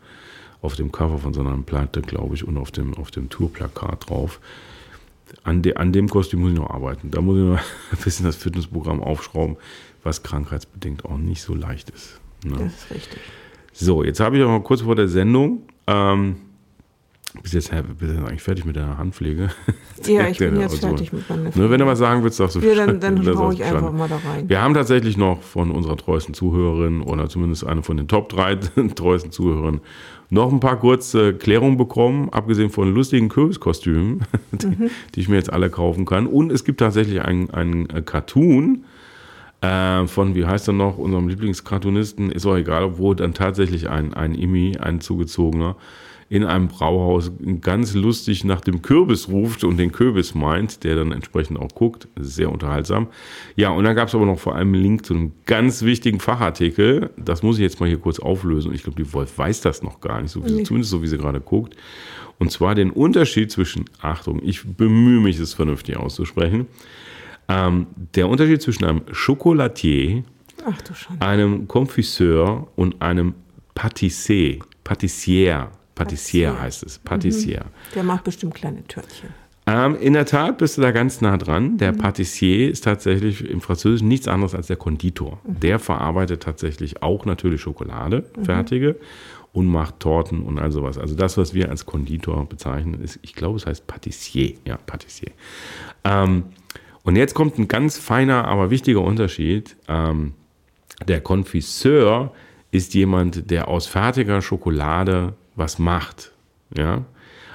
auf 0.62 0.76
dem 0.76 0.92
Cover 0.92 1.18
von 1.18 1.34
seiner 1.34 1.58
Platte, 1.58 2.02
glaube 2.02 2.36
ich, 2.36 2.48
und 2.48 2.58
auf 2.58 2.72
dem, 2.72 2.94
auf 2.94 3.10
dem 3.10 3.30
Tourplakat 3.30 4.08
drauf. 4.10 4.40
An, 5.44 5.64
de, 5.64 5.74
an 5.74 5.92
dem 5.92 6.08
Kostüm 6.08 6.42
muss 6.42 6.52
ich 6.52 6.58
noch 6.58 6.70
arbeiten. 6.70 7.10
Da 7.10 7.20
muss 7.20 7.38
ich 7.40 7.44
noch 7.44 7.58
ein 7.92 8.04
bisschen 8.04 8.28
das 8.28 8.36
Fitnessprogramm 8.36 9.02
aufschrauben, 9.02 9.58
was 10.04 10.22
krankheitsbedingt 10.22 11.04
auch 11.04 11.18
nicht 11.18 11.42
so 11.42 11.56
leicht 11.56 11.90
ist. 11.90 12.22
Ne? 12.44 12.58
Das 12.60 12.74
ist 12.74 12.92
richtig. 12.92 13.20
So, 13.74 14.04
jetzt 14.04 14.20
habe 14.20 14.38
ich 14.38 14.44
auch 14.44 14.50
mal 14.50 14.62
kurz 14.62 14.82
vor 14.82 14.96
der 14.96 15.08
Sendung. 15.08 15.64
Ähm, 15.88 16.38
bis 17.42 17.54
jetzt, 17.54 17.72
bis 18.00 18.10
jetzt 18.10 18.20
eigentlich 18.20 18.42
fertig 18.42 18.66
mit 18.66 18.76
der 18.76 18.98
Handpflege. 18.98 19.50
Ja, 20.06 20.28
ich 20.30 20.38
bin 20.38 20.60
jetzt 20.60 20.74
also, 20.74 20.88
fertig 20.88 21.14
mit 21.14 21.30
meiner 21.30 21.44
Ne, 21.56 21.70
wenn 21.70 21.80
du 21.80 21.86
was 21.86 22.00
sagen 22.00 22.24
willst, 22.24 22.38
sagst 22.38 22.56
du 22.56 22.60
Ja, 22.62 22.86
dann, 22.86 23.00
dann 23.00 23.38
hau 23.38 23.52
ich 23.52 23.60
du 23.60 23.66
einfach 23.66 23.92
mal 23.92 24.08
da 24.10 24.18
rein. 24.18 24.50
Wir 24.50 24.62
haben 24.62 24.74
tatsächlich 24.74 25.18
noch 25.18 25.42
von 25.42 25.72
unserer 25.72 25.98
treuesten 25.98 26.34
Zuhörerin 26.34 27.02
oder 27.02 27.30
zumindest 27.30 27.66
eine 27.66 27.84
von 27.84 27.98
den 27.98 28.08
Top 28.08 28.30
3 28.30 28.56
treuesten 28.96 29.32
Zuhörern 29.32 29.82
noch 30.30 30.52
ein 30.52 30.60
paar 30.60 30.80
kurze 30.80 31.34
Klärungen 31.36 31.78
bekommen, 31.78 32.30
abgesehen 32.32 32.72
von 32.72 32.94
lustigen 32.94 33.30
Kürbiskostümen, 33.30 34.24
die, 34.52 34.68
Mhm. 34.68 34.90
die 35.14 35.20
ich 35.20 35.30
mir 35.30 35.36
jetzt 35.36 35.54
alle 35.54 35.70
kaufen 35.70 36.06
kann. 36.06 36.26
Und 36.28 36.52
es 36.52 36.64
gibt 36.66 36.80
tatsächlich 36.80 37.22
einen, 37.22 37.90
äh, 37.90 38.02
Cartoon 38.02 38.86
äh, 39.62 40.08
von, 40.08 40.36
wie 40.36 40.46
heißt 40.46 40.68
er 40.68 40.74
noch, 40.74 40.98
unserem 40.98 41.28
Lieblingscartoonisten, 41.28 42.32
ist 42.32 42.46
auch 42.46 42.56
egal, 42.56 42.98
wo 42.98 43.14
dann 43.14 43.34
tatsächlich 43.34 43.90
ein, 43.90 44.14
ein 44.14 44.34
Immi, 44.36 44.78
ein 44.80 45.00
zugezogener, 45.02 45.76
in 46.28 46.44
einem 46.44 46.68
Brauhaus 46.68 47.32
ganz 47.62 47.94
lustig 47.94 48.44
nach 48.44 48.62
dem 48.62 48.82
Kürbis 48.82 49.30
ruft 49.30 49.64
und 49.64 49.78
den 49.78 49.92
Kürbis 49.92 50.34
meint, 50.34 50.84
der 50.84 50.96
dann 50.96 51.12
entsprechend 51.12 51.60
auch 51.60 51.76
guckt. 51.76 52.08
Sehr 52.16 52.52
unterhaltsam. 52.52 53.08
Ja, 53.56 53.70
und 53.70 53.84
dann 53.84 53.96
gab 53.96 54.08
es 54.08 54.16
aber 54.16 54.26
noch 54.26 54.40
vor 54.40 54.56
allem 54.56 54.74
einen 54.74 54.82
Link 54.82 55.06
zu 55.06 55.14
einem 55.14 55.34
ganz 55.46 55.84
wichtigen 55.84 56.20
Fachartikel. 56.20 57.12
Das 57.16 57.44
muss 57.44 57.58
ich 57.58 57.62
jetzt 57.62 57.80
mal 57.80 57.88
hier 57.88 58.00
kurz 58.00 58.18
auflösen. 58.20 58.74
Ich 58.74 58.84
glaube, 58.84 59.02
die 59.02 59.14
Wolf 59.14 59.38
weiß 59.38 59.62
das 59.62 59.84
noch 59.84 60.02
gar 60.02 60.22
nicht, 60.22 60.32
so 60.32 60.44
wie, 60.44 60.64
zumindest 60.64 60.92
so 60.92 61.04
wie 61.04 61.08
sie 61.08 61.18
gerade 61.18 61.40
guckt. 61.40 61.76
Und 62.40 62.52
zwar 62.52 62.74
den 62.74 62.90
Unterschied 62.90 63.52
zwischen, 63.52 63.86
Achtung, 64.02 64.42
ich 64.44 64.64
bemühe 64.66 65.22
mich, 65.22 65.40
es 65.40 65.54
vernünftig 65.54 65.96
auszusprechen, 65.96 66.68
ähm, 67.48 67.88
der 68.16 68.28
Unterschied 68.28 68.62
zwischen 68.62 68.86
einem 68.86 69.04
Chocolatier, 69.14 70.24
einem 71.20 71.68
Confiseur 71.68 72.68
und 72.76 73.02
einem 73.02 73.36
Patissier. 73.76 74.60
Patissier. 74.84 75.70
Patissier 75.96 76.60
heißt 76.60 76.84
es. 76.84 77.00
Patissier. 77.00 77.66
Der 77.96 78.04
macht 78.04 78.26
bestimmt 78.26 78.54
kleine 78.54 78.84
Törtchen. 78.84 79.30
Ähm, 79.68 79.98
in 80.00 80.14
der 80.14 80.26
Tat 80.26 80.60
bist 80.60 80.78
du 80.78 80.82
da 80.82 80.92
ganz 80.92 81.22
nah 81.22 81.38
dran. 81.38 81.78
Der 81.78 81.92
Patissier 81.92 82.70
ist 82.70 82.84
tatsächlich 82.84 83.50
im 83.50 83.62
Französischen 83.62 84.08
nichts 84.08 84.28
anderes 84.28 84.54
als 84.54 84.68
der 84.68 84.76
Konditor. 84.76 85.40
Der 85.44 85.80
verarbeitet 85.80 86.44
tatsächlich 86.44 87.02
auch 87.02 87.26
natürlich 87.26 87.62
Schokolade, 87.62 88.26
fertige, 88.44 88.98
und 89.54 89.68
macht 89.68 90.02
Torten 90.02 90.44
und 90.44 90.60
all 90.60 90.72
sowas. 90.72 90.98
Also 90.98 91.16
das, 91.16 91.38
was 91.38 91.54
wir 91.54 91.70
als 91.70 91.86
Konditor 91.86 92.46
bezeichnen, 92.48 93.02
ist, 93.02 93.20
ich 93.22 93.34
glaube, 93.34 93.56
es 93.58 93.66
heißt 93.66 93.88
Patissier. 93.88 94.56
Ja, 94.66 94.78
Patissier. 94.78 95.32
Ähm, 96.04 96.44
und 97.04 97.16
jetzt 97.16 97.34
kommt 97.34 97.58
ein 97.58 97.68
ganz 97.68 97.98
feiner, 97.98 98.46
aber 98.46 98.70
wichtiger 98.70 99.02
Unterschied. 99.02 99.78
Ähm, 99.88 100.34
der 101.08 101.22
Konfiseur 101.22 102.34
ist 102.72 102.94
jemand, 102.94 103.50
der 103.50 103.68
aus 103.68 103.88
fertiger 103.88 104.42
Schokolade 104.42 105.34
was 105.56 105.80
macht. 105.80 106.32
Ja? 106.76 107.04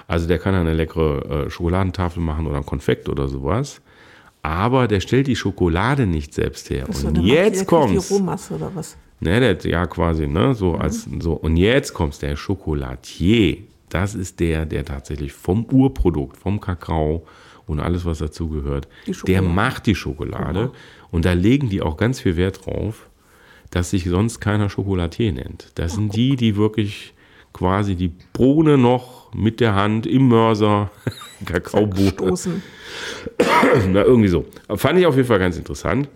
Also 0.06 0.26
der 0.26 0.38
kann 0.38 0.55
eine 0.55 0.75
leckere 0.75 1.47
äh, 1.47 1.50
Schokoladentafel 1.50 2.23
machen 2.23 2.47
oder 2.47 2.56
ein 2.58 2.67
Konfekt 2.67 3.08
oder 3.08 3.29
sowas. 3.29 3.81
Aber 4.43 4.88
der 4.88 5.00
stellt 5.00 5.26
die 5.26 5.37
Schokolade 5.37 6.06
nicht 6.06 6.32
selbst 6.35 6.70
her. 6.70 6.87
Achso, 6.88 7.08
und 7.08 7.23
jetzt 7.23 7.67
kommt's. 7.67 8.08
Die 8.08 8.14
Rohmasse 8.14 8.55
oder 8.55 8.70
was? 8.75 8.97
Ne, 9.20 9.38
der, 9.55 9.70
ja, 9.70 9.87
quasi, 9.87 10.26
ne, 10.26 10.55
so 10.55 10.73
Mhm. 10.73 10.81
als, 10.81 11.06
so. 11.20 11.32
Und 11.35 11.56
jetzt 11.58 11.93
kommt's, 11.93 12.19
der 12.19 12.37
Chocolatier. 12.37 13.58
Das 13.91 14.14
ist 14.14 14.41
der, 14.41 14.67
der 14.67 14.85
tatsächlich 14.85 15.32
vom 15.32 15.64
Urprodukt, 15.67 16.37
vom 16.37 16.61
Kakao 16.61 17.26
und 17.67 17.81
alles, 17.81 18.05
was 18.05 18.19
dazugehört, 18.19 18.88
der 19.26 19.43
macht 19.43 19.87
die 19.87 19.94
Schokolade. 19.94 20.70
Und 21.11 21.25
da 21.25 21.32
legen 21.32 21.69
die 21.69 21.82
auch 21.82 21.97
ganz 21.97 22.20
viel 22.20 22.37
Wert 22.37 22.64
drauf, 22.64 23.08
dass 23.70 23.91
sich 23.91 24.05
sonst 24.05 24.41
keiner 24.41 24.69
Chocolatier 24.69 25.32
nennt. 25.32 25.73
Das 25.75 25.94
sind 25.94 26.14
die, 26.17 26.37
die 26.37 26.56
wirklich 26.56 27.14
quasi 27.52 27.94
die 27.97 28.12
Bohne 28.32 28.79
noch 28.79 29.32
mit 29.35 29.61
der 29.61 29.75
Hand 29.75 30.06
im 30.06 30.29
Mörser, 30.29 30.91
Kakaobohne, 31.44 32.37
na, 33.88 34.02
irgendwie 34.02 34.28
so. 34.28 34.45
Fand 34.76 34.99
ich 34.99 35.07
auf 35.07 35.16
jeden 35.16 35.28
Fall 35.28 35.38
ganz 35.38 35.57
interessant. 35.57 36.09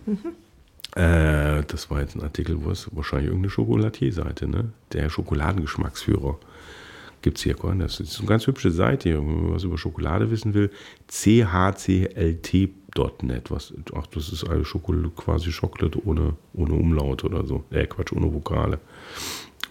Äh, 0.94 1.64
das 1.66 1.90
war 1.90 2.00
jetzt 2.00 2.14
ein 2.14 2.22
Artikel, 2.22 2.64
wo 2.64 2.70
es 2.70 2.88
wahrscheinlich 2.92 3.28
irgendeine 3.28 3.50
Schokolatier-Seite, 3.50 4.48
ne? 4.48 4.70
Der 4.92 5.08
Schokoladengeschmacksführer. 5.08 6.38
Gibt 7.22 7.38
es 7.38 7.44
hier, 7.44 7.56
das 7.78 8.00
ist 8.00 8.18
eine 8.18 8.28
ganz 8.28 8.46
hübsche 8.46 8.70
Seite 8.70 9.08
hier, 9.08 9.18
wenn 9.18 9.44
man 9.44 9.54
was 9.54 9.64
über 9.64 9.78
Schokolade 9.78 10.30
wissen 10.30 10.52
will. 10.52 10.70
chclt.net. 11.08 11.90
Was, 13.50 13.72
ach, 13.96 14.06
das 14.08 14.30
ist 14.30 14.46
eine 14.46 14.64
Schokolade, 14.66 15.08
quasi 15.16 15.50
Schokolade 15.50 15.98
ohne, 16.06 16.34
ohne 16.52 16.74
Umlaut 16.74 17.24
oder 17.24 17.46
so. 17.46 17.64
Äh, 17.70 17.86
Quatsch, 17.86 18.12
ohne 18.12 18.32
Vokale. 18.32 18.78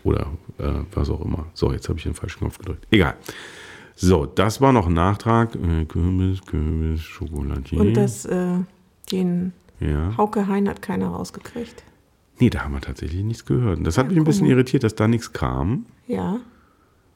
Oder 0.04 0.28
äh, 0.58 0.72
was 0.94 1.10
auch 1.10 1.24
immer. 1.24 1.46
So, 1.54 1.72
jetzt 1.72 1.88
habe 1.90 1.98
ich 1.98 2.04
den 2.04 2.14
falschen 2.14 2.40
Knopf 2.40 2.58
gedrückt. 2.58 2.88
Egal. 2.92 3.16
So, 3.96 4.26
das 4.26 4.60
war 4.60 4.74
noch 4.74 4.88
ein 4.88 4.94
Nachtrag. 4.94 5.56
Äh, 5.56 5.86
Kürbis, 5.86 6.42
Kürbis, 6.46 7.02
Schokoladier. 7.02 7.80
Und 7.80 7.94
das, 7.94 8.26
äh, 8.26 8.58
den 9.12 9.54
Ja. 9.80 10.16
Hauke 10.18 10.48
Hein 10.48 10.68
hat 10.68 10.82
keiner 10.82 11.10
rausgekriegt. 11.10 11.84
Nee, 12.40 12.50
da 12.50 12.64
haben 12.64 12.74
wir 12.74 12.82
tatsächlich 12.82 13.24
nichts 13.24 13.46
gehört. 13.46 13.86
Das 13.86 13.98
hat 13.98 14.10
mich 14.10 14.18
ein 14.18 14.24
bisschen 14.24 14.48
irritiert, 14.48 14.84
dass 14.84 14.96
da 14.96 15.08
nichts 15.08 15.32
kam. 15.32 15.86
Ja. 16.08 16.40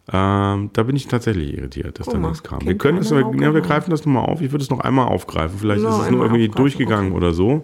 Ähm, 0.09 0.69
da 0.71 0.83
bin 0.83 0.95
ich 0.95 1.07
tatsächlich 1.07 1.57
irritiert, 1.57 1.99
dass 1.99 2.05
Guck 2.05 2.13
da 2.13 2.19
mal, 2.19 2.29
nichts 2.29 2.43
kam. 2.43 2.65
Wir 2.65 2.77
können 2.77 2.99
es, 2.99 3.09
ja, 3.09 3.33
wir 3.33 3.61
greifen 3.61 3.89
das 3.89 4.05
nochmal 4.05 4.25
auf. 4.25 4.41
Ich 4.41 4.51
würde 4.51 4.63
es 4.63 4.69
noch 4.69 4.79
einmal 4.79 5.07
aufgreifen. 5.07 5.59
Vielleicht 5.59 5.81
Nur 5.81 5.91
ist 5.91 6.05
es 6.05 6.11
nur 6.11 6.23
irgendwie 6.23 6.47
durchgegangen 6.47 7.11
okay. 7.11 7.17
oder 7.17 7.33
so. 7.33 7.61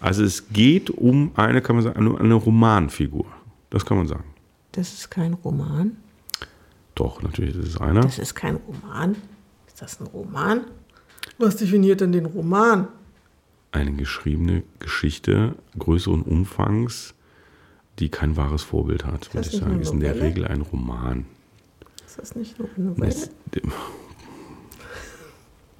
Also 0.00 0.24
es 0.24 0.48
geht 0.48 0.90
um 0.90 1.30
eine, 1.36 1.62
kann 1.62 1.76
man 1.76 1.84
sagen, 1.84 1.98
eine, 1.98 2.20
eine 2.20 2.34
Romanfigur. 2.34 3.24
Das 3.70 3.86
kann 3.86 3.96
man 3.96 4.06
sagen. 4.06 4.24
Das 4.74 4.92
ist 4.92 5.10
kein 5.10 5.34
Roman. 5.34 5.96
Doch, 6.96 7.22
natürlich 7.22 7.56
ist 7.56 7.68
es 7.68 7.80
einer. 7.80 8.00
Das 8.00 8.18
ist 8.18 8.34
kein 8.34 8.56
Roman. 8.56 9.14
Ist 9.68 9.80
das 9.80 10.00
ein 10.00 10.08
Roman? 10.08 10.62
Was 11.38 11.56
definiert 11.56 12.00
denn 12.00 12.10
den 12.10 12.26
Roman? 12.26 12.88
Eine 13.70 13.92
geschriebene 13.92 14.64
Geschichte 14.80 15.54
größeren 15.78 16.22
Umfangs, 16.22 17.14
die 18.00 18.08
kein 18.08 18.36
wahres 18.36 18.64
Vorbild 18.64 19.04
hat, 19.04 19.32
würde 19.32 19.46
das 19.46 19.46
ich 19.46 19.52
nicht 19.54 19.62
sagen. 19.62 19.80
Ist 19.80 19.92
in 19.92 20.00
der? 20.00 20.20
Regel 20.20 20.44
ein 20.46 20.62
Roman. 20.62 21.26
Ist 22.04 22.18
das 22.18 22.34
nicht 22.34 22.58
nur 22.58 22.68
eine 22.76 22.86
Novelle? 22.86 23.28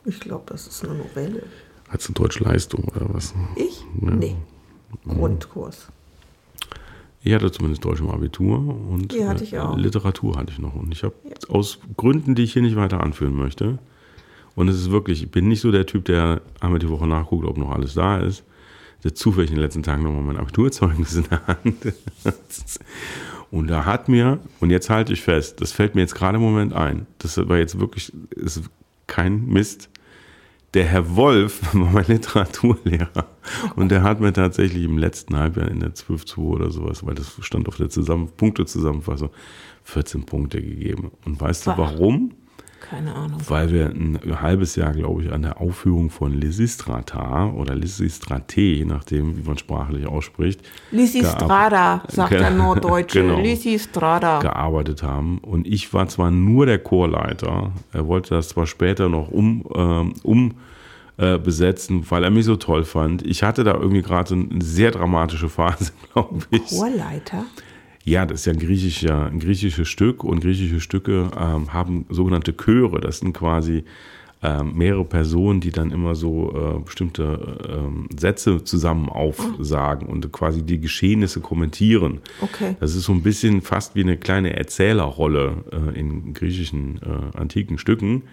Ich 0.04 0.20
glaube, 0.20 0.44
das 0.46 0.68
ist 0.68 0.84
eine 0.84 0.94
Novelle. 0.94 1.42
Hat 1.88 2.00
es 2.00 2.06
eine 2.06 2.14
Deutschleistung 2.14 2.84
oder 2.84 3.12
was? 3.12 3.34
Ich? 3.56 3.84
Ja. 4.00 4.10
Nee. 4.10 4.36
Grundkurs. 5.04 5.88
Ich 7.24 7.32
hatte 7.32 7.50
zumindest 7.50 7.84
Deutsch 7.84 8.00
im 8.00 8.10
Abitur 8.10 8.58
und 8.58 9.12
Ja, 9.14 9.28
hatte 9.28 9.44
äh. 9.44 9.80
Literatur 9.80 10.36
hatte 10.36 10.52
ich 10.52 10.58
noch. 10.58 10.74
Und 10.74 10.92
ich 10.92 11.02
habe 11.02 11.14
aus 11.48 11.78
Gründen, 11.96 12.34
die 12.34 12.42
ich 12.42 12.52
hier 12.52 12.62
nicht 12.62 12.76
weiter 12.76 13.02
anführen 13.02 13.34
möchte, 13.34 13.78
und 14.54 14.68
es 14.68 14.76
ist 14.76 14.90
wirklich, 14.90 15.22
ich 15.22 15.30
bin 15.30 15.48
nicht 15.48 15.60
so 15.60 15.72
der 15.72 15.86
Typ, 15.86 16.04
der 16.04 16.40
einmal 16.60 16.78
die 16.78 16.88
Woche 16.88 17.08
nachguckt, 17.08 17.44
ob 17.44 17.58
noch 17.58 17.72
alles 17.72 17.94
da 17.94 18.18
ist. 18.18 18.44
Hatte 18.98 19.14
zufällig 19.14 19.50
in 19.50 19.56
den 19.56 19.62
letzten 19.62 19.82
Tagen 19.82 20.04
nochmal 20.04 20.22
mein 20.22 20.36
Abiturzeugnis 20.36 21.16
in 21.16 21.24
der 21.28 21.46
Hand. 21.46 21.92
Und 23.50 23.68
da 23.68 23.84
hat 23.84 24.08
mir, 24.08 24.38
und 24.60 24.70
jetzt 24.70 24.90
halte 24.90 25.12
ich 25.12 25.22
fest, 25.22 25.60
das 25.60 25.72
fällt 25.72 25.94
mir 25.94 26.02
jetzt 26.02 26.14
gerade 26.14 26.36
im 26.36 26.42
Moment 26.42 26.72
ein, 26.72 27.06
das 27.18 27.36
war 27.36 27.58
jetzt 27.58 27.80
wirklich, 27.80 28.12
ist 28.30 28.62
kein 29.06 29.46
Mist. 29.46 29.90
Der 30.74 30.84
Herr 30.84 31.16
Wolf 31.16 31.60
war 31.74 31.90
mein 31.90 32.06
Literaturlehrer 32.06 33.26
und 33.76 33.90
der 33.90 34.02
hat 34.02 34.20
mir 34.20 34.32
tatsächlich 34.32 34.84
im 34.84 34.98
letzten 34.98 35.36
Halbjahr 35.36 35.68
in 35.68 35.80
der 35.80 35.94
12.2 35.94 36.38
oder 36.38 36.70
sowas, 36.70 37.06
weil 37.06 37.14
das 37.14 37.32
stand 37.40 37.68
auf 37.68 37.76
der 37.76 37.88
Zusammen 37.88 38.28
Punktezusammenfassung, 38.36 39.30
14 39.84 40.26
Punkte 40.26 40.60
gegeben. 40.60 41.12
Und 41.24 41.40
weißt 41.40 41.68
du 41.68 41.70
warum? 41.76 42.32
Keine 42.90 43.14
Ahnung. 43.14 43.40
Weil 43.48 43.72
wir 43.72 43.86
ein 43.86 44.20
halbes 44.42 44.76
Jahr, 44.76 44.92
glaube 44.92 45.24
ich, 45.24 45.32
an 45.32 45.40
der 45.40 45.58
Aufführung 45.58 46.10
von 46.10 46.34
Lysistrata 46.34 47.50
oder 47.50 47.74
Lysistrate, 47.74 48.60
je 48.60 48.84
nachdem, 48.84 49.38
wie 49.38 49.42
man 49.42 49.56
sprachlich 49.56 50.06
ausspricht, 50.06 50.60
Lysistrada, 50.90 52.02
sagt 52.08 52.32
der 52.32 52.50
Norddeutsche. 52.50 53.14
Genau. 53.24 53.40
Lysistrada. 53.40 54.40
gearbeitet 54.40 55.02
haben. 55.02 55.38
Und 55.38 55.66
ich 55.66 55.94
war 55.94 56.08
zwar 56.08 56.30
nur 56.30 56.66
der 56.66 56.78
Chorleiter, 56.78 57.70
er 57.92 58.06
wollte 58.06 58.34
das 58.34 58.48
zwar 58.48 58.66
später 58.66 59.08
noch 59.08 59.30
um, 59.30 59.64
ähm, 59.74 60.14
um 60.22 60.54
äh, 61.16 61.38
besetzen, 61.38 62.04
weil 62.10 62.24
er 62.24 62.30
mich 62.30 62.44
so 62.44 62.56
toll 62.56 62.84
fand. 62.84 63.24
Ich 63.24 63.42
hatte 63.42 63.62
da 63.64 63.74
irgendwie 63.74 64.02
gerade 64.02 64.28
so 64.28 64.34
eine 64.34 64.62
sehr 64.62 64.90
dramatische 64.90 65.48
Phase, 65.48 65.92
glaube 66.12 66.40
ich. 66.50 66.66
Chorleiter? 66.66 67.46
Ja, 68.04 68.26
das 68.26 68.40
ist 68.40 68.46
ja 68.46 68.52
ein, 68.52 68.58
griechischer, 68.58 69.26
ein 69.26 69.40
griechisches 69.40 69.88
Stück 69.88 70.24
und 70.24 70.40
griechische 70.40 70.80
Stücke 70.80 71.30
ähm, 71.38 71.72
haben 71.72 72.04
sogenannte 72.10 72.52
Chöre. 72.52 73.00
Das 73.00 73.20
sind 73.20 73.32
quasi 73.32 73.84
ähm, 74.42 74.76
mehrere 74.76 75.06
Personen, 75.06 75.60
die 75.60 75.70
dann 75.70 75.90
immer 75.90 76.14
so 76.14 76.52
äh, 76.54 76.84
bestimmte 76.84 77.56
ähm, 77.66 78.08
Sätze 78.14 78.62
zusammen 78.62 79.08
aufsagen 79.08 80.06
und 80.06 80.30
quasi 80.32 80.62
die 80.62 80.78
Geschehnisse 80.78 81.40
kommentieren. 81.40 82.20
Okay. 82.42 82.76
Das 82.78 82.94
ist 82.94 83.04
so 83.04 83.12
ein 83.12 83.22
bisschen 83.22 83.62
fast 83.62 83.94
wie 83.94 84.02
eine 84.02 84.18
kleine 84.18 84.54
Erzählerrolle 84.54 85.64
äh, 85.72 85.98
in 85.98 86.34
griechischen 86.34 87.00
äh, 87.02 87.38
antiken 87.38 87.78
Stücken. 87.78 88.24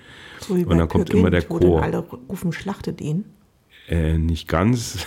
So 0.42 0.58
wie 0.58 0.66
Und 0.66 0.78
dann 0.78 0.90
kommt 0.90 1.12
immer 1.12 1.30
der 1.30 1.44
Chor. 1.44 1.82
alle 1.82 2.00
rufen, 2.00 2.51
schlachtet 2.51 3.00
ihn. 3.00 3.24
Äh, 3.88 4.18
nicht 4.18 4.50
ganz, 4.50 5.06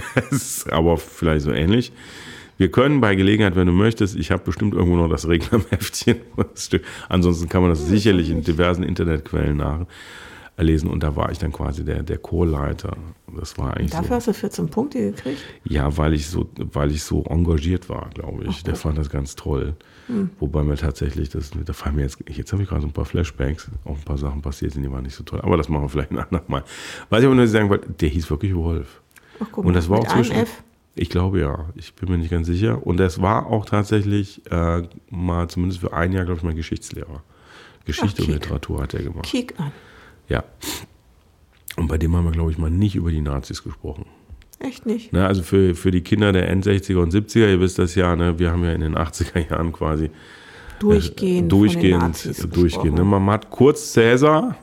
aber 0.70 0.96
vielleicht 0.96 1.42
so 1.42 1.50
ähnlich. 1.50 1.92
Wir 2.58 2.70
können 2.70 3.00
bei 3.00 3.14
Gelegenheit, 3.14 3.56
wenn 3.56 3.66
du 3.66 3.72
möchtest, 3.72 4.16
ich 4.16 4.30
habe 4.30 4.42
bestimmt 4.44 4.74
irgendwo 4.74 4.96
noch 4.96 5.08
das 5.08 5.28
Reglerheftchen. 5.28 6.18
Ansonsten 7.08 7.48
kann 7.48 7.62
man 7.62 7.70
das 7.70 7.86
sicherlich 7.86 8.30
in 8.30 8.42
diversen 8.42 8.82
Internetquellen 8.82 9.56
nachlesen. 9.58 10.88
Und 10.88 11.02
da 11.02 11.16
war 11.16 11.30
ich 11.30 11.38
dann 11.38 11.52
quasi 11.52 11.84
der, 11.84 12.02
der 12.02 12.18
Chorleiter. 12.18 12.96
Das 13.38 13.58
war 13.58 13.76
eigentlich 13.76 13.90
Dafür 13.90 14.08
so. 14.08 14.14
hast 14.14 14.28
du 14.28 14.32
14 14.32 14.68
Punkte 14.68 15.12
gekriegt. 15.12 15.42
Ja, 15.64 15.96
weil 15.98 16.14
ich 16.14 16.28
so, 16.28 16.48
weil 16.56 16.90
ich 16.92 17.02
so 17.02 17.24
engagiert 17.24 17.90
war, 17.90 18.08
glaube 18.14 18.44
ich. 18.48 18.62
Der 18.62 18.74
fand 18.74 18.96
das 18.96 19.10
ganz 19.10 19.34
toll. 19.36 19.76
Wobei 20.38 20.62
mir 20.62 20.76
tatsächlich, 20.76 21.30
das, 21.30 21.50
da 21.50 21.72
fallen 21.72 21.96
mir 21.96 22.02
jetzt, 22.02 22.18
jetzt 22.28 22.52
habe 22.52 22.62
ich 22.62 22.68
gerade 22.68 22.82
so 22.82 22.86
ein 22.86 22.92
paar 22.92 23.04
Flashbacks, 23.04 23.68
auch 23.84 23.96
ein 23.96 24.04
paar 24.04 24.18
Sachen 24.18 24.40
passiert 24.40 24.72
sind, 24.72 24.84
die 24.84 24.90
waren 24.92 25.02
nicht 25.02 25.16
so 25.16 25.24
toll. 25.24 25.40
Aber 25.42 25.56
das 25.56 25.68
machen 25.68 25.82
wir 25.82 25.88
vielleicht 25.88 26.12
ein 26.12 26.18
andermal. 26.18 26.62
Was 27.10 27.20
ich 27.20 27.26
aber 27.26 27.34
nur 27.34 27.46
sagen 27.48 27.68
wollte, 27.68 27.90
der 27.90 28.08
hieß 28.08 28.30
wirklich 28.30 28.54
Wolf. 28.54 29.00
Ach, 29.40 29.46
guck 29.50 29.64
Und 29.64 29.74
das 29.74 29.88
war 29.90 29.98
auch 29.98 30.06
zwischen. 30.06 30.36
F. 30.36 30.62
Ich 30.96 31.10
glaube 31.10 31.40
ja. 31.40 31.68
Ich 31.76 31.94
bin 31.94 32.10
mir 32.10 32.18
nicht 32.18 32.30
ganz 32.30 32.46
sicher. 32.46 32.84
Und 32.86 32.96
das 32.96 33.20
war 33.20 33.46
auch 33.46 33.66
tatsächlich 33.66 34.40
äh, 34.50 34.82
mal 35.10 35.48
zumindest 35.48 35.80
für 35.80 35.92
ein 35.92 36.12
Jahr, 36.12 36.24
glaube 36.24 36.38
ich, 36.38 36.44
mein 36.44 36.56
Geschichtslehrer. 36.56 37.22
Geschichte 37.84 38.22
Ach, 38.22 38.28
und. 38.28 38.34
Literatur 38.34 38.82
hat 38.82 38.94
er 38.94 39.02
gemacht. 39.02 39.26
Kiek 39.26 39.54
an. 39.60 39.72
Ja. 40.28 40.42
Und 41.76 41.88
bei 41.88 41.98
dem 41.98 42.16
haben 42.16 42.24
wir, 42.24 42.32
glaube 42.32 42.50
ich, 42.50 42.58
mal 42.58 42.70
nicht 42.70 42.96
über 42.96 43.10
die 43.10 43.20
Nazis 43.20 43.62
gesprochen. 43.62 44.06
Echt 44.58 44.86
nicht. 44.86 45.12
Ne, 45.12 45.26
also 45.26 45.42
für, 45.42 45.74
für 45.74 45.90
die 45.90 46.00
Kinder 46.00 46.32
der 46.32 46.48
End-60er 46.48 46.96
und 46.96 47.12
70er, 47.12 47.50
ihr 47.50 47.60
wisst 47.60 47.78
das 47.78 47.94
ja, 47.94 48.16
ne, 48.16 48.38
wir 48.38 48.50
haben 48.50 48.64
ja 48.64 48.72
in 48.72 48.80
den 48.80 48.96
80er 48.96 49.50
Jahren 49.50 49.72
quasi 49.72 50.10
Durchgehend. 50.78 51.46
äh, 51.46 51.48
durchgehend, 51.48 52.24
durchgehend. 52.54 52.96
Ne? 52.96 53.04
Man 53.04 53.26
hat 53.26 53.50
kurz 53.50 53.92
Cäsar, 53.92 54.56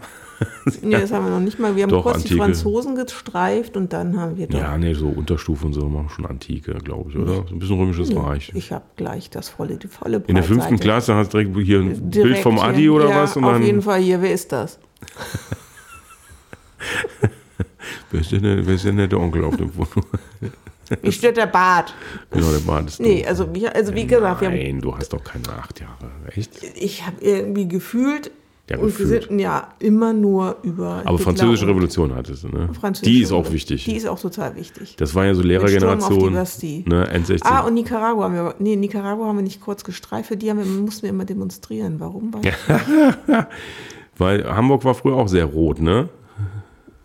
Nee, 0.81 0.91
das 0.99 1.11
haben 1.11 1.25
wir 1.25 1.31
noch 1.31 1.39
nicht 1.39 1.59
mal. 1.59 1.75
Wir 1.75 1.83
haben 1.83 1.89
Doch, 1.89 2.03
kurz 2.03 2.23
die 2.23 2.29
Antike. 2.29 2.43
Franzosen 2.43 2.95
gestreift 2.95 3.75
und 3.77 3.91
dann 3.93 4.19
haben 4.19 4.37
wir 4.37 4.47
doch. 4.47 4.57
ja, 4.59 4.77
nee, 4.77 4.93
so 4.93 5.07
Unterstufe 5.09 5.65
und 5.65 5.73
so, 5.73 5.87
machen 5.89 6.09
schon 6.09 6.25
Antike, 6.25 6.73
glaube 6.75 7.09
ich, 7.11 7.17
oder? 7.17 7.33
So 7.35 7.45
ein 7.51 7.59
bisschen 7.59 7.79
römisches 7.79 8.15
Reich. 8.15 8.51
Ich 8.55 8.71
habe 8.71 8.85
gleich 8.95 9.29
das 9.29 9.49
volle, 9.49 9.77
die 9.77 9.87
volle 9.87 10.23
In 10.27 10.35
der 10.35 10.43
fünften 10.43 10.69
Breitseite. 10.77 10.83
Klasse 10.83 11.15
hast 11.15 11.33
du 11.33 11.37
direkt 11.43 11.57
hier 11.67 11.79
ein 11.79 11.87
Bild 11.89 12.15
Direkt 12.15 12.39
vom 12.43 12.55
hier. 12.55 12.63
Adi 12.65 12.89
oder 12.89 13.09
ja, 13.09 13.23
was? 13.23 13.35
Und 13.37 13.43
auf 13.45 13.59
jeden 13.61 13.81
Fall 13.81 14.01
hier. 14.01 14.21
Wer 14.21 14.33
ist 14.33 14.51
das? 14.51 14.79
wer 18.11 18.21
ist, 18.21 18.31
denn 18.31 18.43
der, 18.43 18.65
wer 18.65 18.75
ist 18.75 18.85
denn 18.85 18.97
der 18.97 19.11
Onkel 19.19 19.43
auf 19.43 19.57
dem 19.57 19.71
Foto? 19.71 20.01
Wie 21.01 21.11
steht 21.11 21.37
der 21.37 21.47
Bart? 21.47 21.93
genau, 22.29 22.51
der 22.51 22.59
Bart 22.59 22.87
ist 22.87 22.99
Nee, 22.99 23.25
also, 23.25 23.53
wie- 23.55 23.67
also 23.67 23.95
wie 23.95 24.05
gesagt, 24.05 24.41
wir 24.41 24.49
Nein, 24.49 24.81
du 24.81 24.95
hast 24.95 25.13
doch 25.13 25.23
keine 25.23 25.47
acht 25.49 25.79
Jahre, 25.79 26.11
echt? 26.35 26.61
ich 26.75 27.05
habe 27.05 27.15
irgendwie 27.21 27.67
gefühlt, 27.67 28.31
Ja, 28.69 28.77
und 28.77 28.97
wir 28.97 29.07
sind 29.07 29.39
ja 29.39 29.73
immer 29.79 30.13
nur 30.13 30.55
über. 30.63 31.01
Aber 31.03 31.17
französische 31.19 31.67
Revolution 31.67 32.15
hattest 32.15 32.45
du, 32.45 32.47
ne? 32.47 32.69
Die 33.03 33.21
ist 33.21 33.33
auch 33.33 33.51
wichtig. 33.51 33.83
Die 33.83 33.97
ist 33.97 34.07
auch 34.07 34.19
total 34.19 34.55
wichtig. 34.55 34.95
das 34.95 35.13
war 35.13 35.25
ja 35.25 35.35
so 35.35 35.41
Lehrergeneration, 35.41 36.31
ne? 36.31 36.43
N60. 36.43 37.41
Ah, 37.43 37.61
und 37.67 37.73
Nicaragua 37.73 38.23
haben 38.23 38.33
wir, 38.33 38.55
nee, 38.59 38.77
Nicaragua 38.77 39.27
haben 39.27 39.35
wir 39.37 39.43
nicht 39.43 39.59
kurz 39.59 39.83
gestreift, 39.83 40.29
für 40.29 40.37
die 40.37 40.49
haben 40.49 40.59
wir, 40.59 40.65
mussten 40.65 41.03
wir 41.03 41.09
immer 41.09 41.25
demonstrieren. 41.25 41.99
Warum? 41.99 42.31
Weil 44.17 44.45
Hamburg 44.55 44.85
war 44.85 44.95
früher 44.95 45.17
auch 45.17 45.27
sehr 45.27 45.45
rot, 45.45 45.81
ne? 45.81 46.07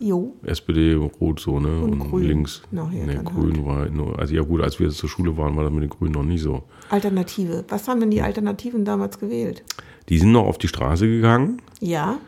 Jo, 0.00 0.36
SPD 0.44 0.94
rot 0.94 1.40
so, 1.40 1.58
ne? 1.58 1.80
Und 1.80 1.98
grün. 1.98 2.24
links. 2.24 2.62
Nachher 2.70 3.04
nee, 3.04 3.14
dann 3.14 3.24
grün 3.24 3.64
war 3.66 3.88
nur, 3.88 4.18
also 4.18 4.34
ja 4.34 4.42
gut, 4.42 4.62
als 4.62 4.78
wir 4.78 4.90
zur 4.90 5.08
Schule 5.08 5.36
waren, 5.36 5.56
war 5.56 5.64
das 5.64 5.72
mit 5.72 5.82
den 5.82 5.90
Grünen 5.90 6.12
noch 6.12 6.22
nicht 6.22 6.42
so. 6.42 6.62
Alternative. 6.88 7.64
Was 7.68 7.88
haben 7.88 8.00
denn 8.00 8.10
die 8.10 8.22
Alternativen 8.22 8.84
damals 8.84 9.18
gewählt? 9.18 9.64
Die 10.08 10.18
sind 10.18 10.32
noch 10.32 10.46
auf 10.46 10.58
die 10.58 10.68
Straße 10.68 11.06
gegangen, 11.06 11.60
Ja, 11.80 12.18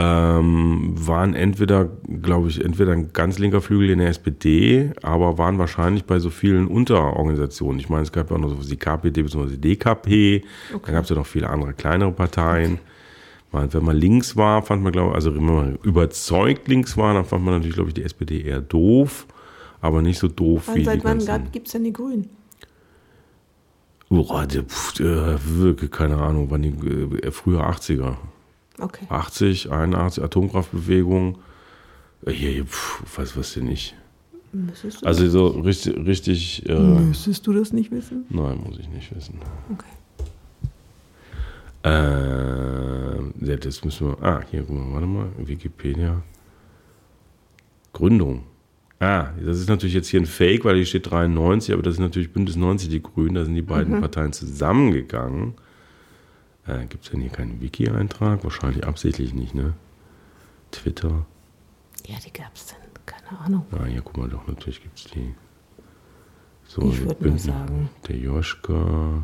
ähm, 0.00 0.94
waren 0.94 1.34
entweder, 1.34 1.90
glaube 2.22 2.48
ich, 2.48 2.64
entweder 2.64 2.92
ein 2.92 3.12
ganz 3.12 3.40
linker 3.40 3.60
Flügel 3.60 3.90
in 3.90 3.98
der 3.98 4.08
SPD, 4.10 4.92
aber 5.02 5.38
waren 5.38 5.58
wahrscheinlich 5.58 6.04
bei 6.04 6.20
so 6.20 6.30
vielen 6.30 6.68
Unterorganisationen. 6.68 7.80
Ich 7.80 7.88
meine, 7.88 8.04
es 8.04 8.12
gab 8.12 8.30
ja 8.30 8.36
auch 8.36 8.40
noch 8.40 8.62
so 8.62 8.70
die 8.70 8.76
KPD 8.76 9.22
bzw. 9.22 9.56
DKP, 9.56 10.44
da 10.84 10.92
gab 10.92 11.02
es 11.02 11.10
ja 11.10 11.16
noch 11.16 11.26
viele 11.26 11.50
andere 11.50 11.72
kleinere 11.72 12.12
Parteien. 12.12 12.74
Mal, 12.74 12.80
Wenn 13.50 13.84
man 13.84 13.96
links 13.96 14.36
war, 14.36 14.62
fand 14.62 14.82
man, 14.82 14.92
glaube 14.92 15.10
ich, 15.10 15.14
also 15.14 15.34
wenn 15.34 15.44
man 15.44 15.76
überzeugt 15.82 16.68
links 16.68 16.96
war, 16.96 17.14
dann 17.14 17.24
fand 17.24 17.44
man 17.44 17.54
natürlich, 17.54 17.74
glaube 17.74 17.88
ich, 17.90 17.94
die 17.94 18.02
SPD 18.02 18.42
eher 18.42 18.60
doof, 18.60 19.26
aber 19.80 20.02
nicht 20.02 20.18
so 20.18 20.28
doof 20.28 20.64
wann, 20.66 20.76
wie 20.76 20.84
seit 20.84 21.00
die 21.00 21.04
wann 21.04 21.24
ganzen... 21.24 21.52
gibt 21.52 21.66
es 21.68 21.72
denn 21.72 21.84
die 21.84 21.92
Grünen? 21.92 22.28
Boah, 24.10 24.42
äh, 24.44 24.62
wirklich 24.98 25.90
keine 25.90 26.16
Ahnung, 26.16 26.50
wann 26.50 26.62
die 26.62 26.68
äh, 27.22 27.30
früher 27.30 27.68
80er. 27.68 28.16
Okay. 28.78 29.06
80, 29.08 29.70
81, 29.70 30.22
Atomkraftbewegung. 30.22 31.38
Äh, 32.24 32.32
Hier, 32.32 32.64
pf, 32.64 33.02
weiß 33.18 33.36
was 33.36 33.54
denn 33.54 33.64
nicht. 33.66 33.94
Müsstest 34.52 35.02
du, 35.02 35.06
Also 35.06 35.28
so 35.28 35.46
richtig, 35.48 35.96
richtig 36.06 36.68
äh, 36.68 36.78
müsstest 36.78 37.46
du 37.46 37.52
das 37.52 37.72
nicht 37.72 37.90
wissen? 37.90 38.24
nein, 38.30 38.58
muss 38.64 38.78
ich 38.78 38.88
nicht 38.88 39.14
wissen. 39.14 39.38
Okay. 39.72 39.84
Äh, 41.88 43.46
ja, 43.46 43.56
das 43.56 43.84
müssen 43.84 44.08
wir. 44.08 44.22
Ah, 44.22 44.42
hier, 44.50 44.62
guck 44.62 44.76
mal, 44.76 44.92
warte 44.92 45.06
mal. 45.06 45.28
Wikipedia. 45.38 46.22
Gründung. 47.92 48.44
Ah, 49.00 49.28
das 49.44 49.58
ist 49.58 49.68
natürlich 49.68 49.94
jetzt 49.94 50.08
hier 50.08 50.20
ein 50.20 50.26
Fake, 50.26 50.64
weil 50.64 50.76
hier 50.76 50.86
steht 50.86 51.10
93, 51.10 51.72
aber 51.72 51.82
das 51.82 51.94
ist 51.94 52.00
natürlich 52.00 52.32
Bündnis 52.32 52.56
90 52.56 52.88
die 52.88 53.02
Grünen. 53.02 53.34
Da 53.36 53.44
sind 53.44 53.54
die 53.54 53.62
beiden 53.62 54.00
Parteien 54.00 54.32
zusammengegangen. 54.32 55.54
Äh, 56.66 56.86
Gibt 56.86 57.04
es 57.04 57.10
denn 57.10 57.20
hier 57.20 57.30
keinen 57.30 57.60
Wiki-Eintrag? 57.60 58.42
Wahrscheinlich 58.44 58.86
absichtlich 58.86 59.34
nicht, 59.34 59.54
ne? 59.54 59.74
Twitter. 60.72 61.26
Ja, 62.06 62.16
die 62.24 62.32
gab 62.32 62.54
es 62.54 62.66
denn. 62.66 62.76
Keine 63.06 63.38
Ahnung. 63.40 63.66
Ah, 63.72 63.84
hier, 63.84 64.02
guck 64.02 64.16
mal 64.18 64.28
doch, 64.28 64.46
natürlich 64.46 64.82
gibt 64.82 64.98
es 64.98 65.04
die. 65.04 65.34
So, 66.66 66.82
Ich 66.82 67.00
würd 67.02 67.22
mal 67.22 67.38
sagen. 67.38 67.88
Der 68.08 68.16
Joschka. 68.16 69.22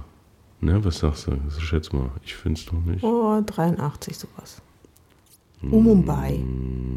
Ne, 0.65 0.83
was 0.83 0.99
sagst 0.99 1.27
du? 1.27 1.33
Schätz 1.61 1.93
mal, 1.93 2.11
ich 2.25 2.35
finde 2.35 2.59
es 2.59 2.65
doch 2.67 2.81
nicht. 2.81 3.05
Oh, 3.05 3.43
83 3.45 4.17
sowas. 4.17 4.63
Um 5.63 5.87
und 5.87 6.05
bei. 6.07 6.33
Mm, 6.39 6.95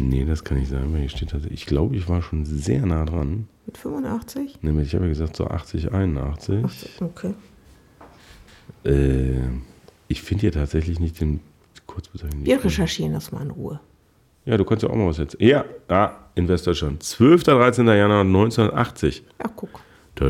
Nee, 0.00 0.24
das 0.24 0.44
kann 0.44 0.58
ich 0.60 0.68
sagen, 0.68 0.92
weil 0.92 1.00
hier 1.00 1.08
steht 1.08 1.30
tatsächlich. 1.30 1.60
Ich 1.62 1.66
glaube, 1.66 1.96
ich 1.96 2.08
war 2.08 2.20
schon 2.22 2.44
sehr 2.44 2.84
nah 2.84 3.04
dran. 3.04 3.48
Mit 3.66 3.78
85? 3.78 4.62
Nämlich, 4.62 4.88
ich 4.88 4.94
habe 4.94 5.04
ja 5.04 5.10
gesagt, 5.10 5.36
so 5.36 5.46
80, 5.46 5.92
81. 5.92 6.64
80, 6.64 7.02
okay. 7.02 7.34
Äh, 8.84 9.48
ich 10.08 10.22
finde 10.22 10.42
hier 10.42 10.52
tatsächlich 10.52 11.00
nicht 11.00 11.20
den 11.20 11.40
Kurzbezeichnung. 11.86 12.44
Wir 12.44 12.62
recherchieren 12.62 13.14
das 13.14 13.32
mal 13.32 13.42
in 13.42 13.50
Ruhe. 13.50 13.80
Ja, 14.44 14.56
du 14.56 14.64
kannst 14.64 14.82
ja 14.82 14.90
auch 14.90 14.94
mal 14.94 15.06
was 15.06 15.18
erzählen. 15.18 15.48
Ja, 15.48 15.64
ah, 15.88 16.12
in 16.34 16.46
Westdeutschland. 16.46 17.02
12. 17.02 17.44
13. 17.44 17.86
Januar 17.86 18.20
1980. 18.20 19.24
Ja, 19.40 19.50
guck. 19.54 19.70
Da 20.16 20.26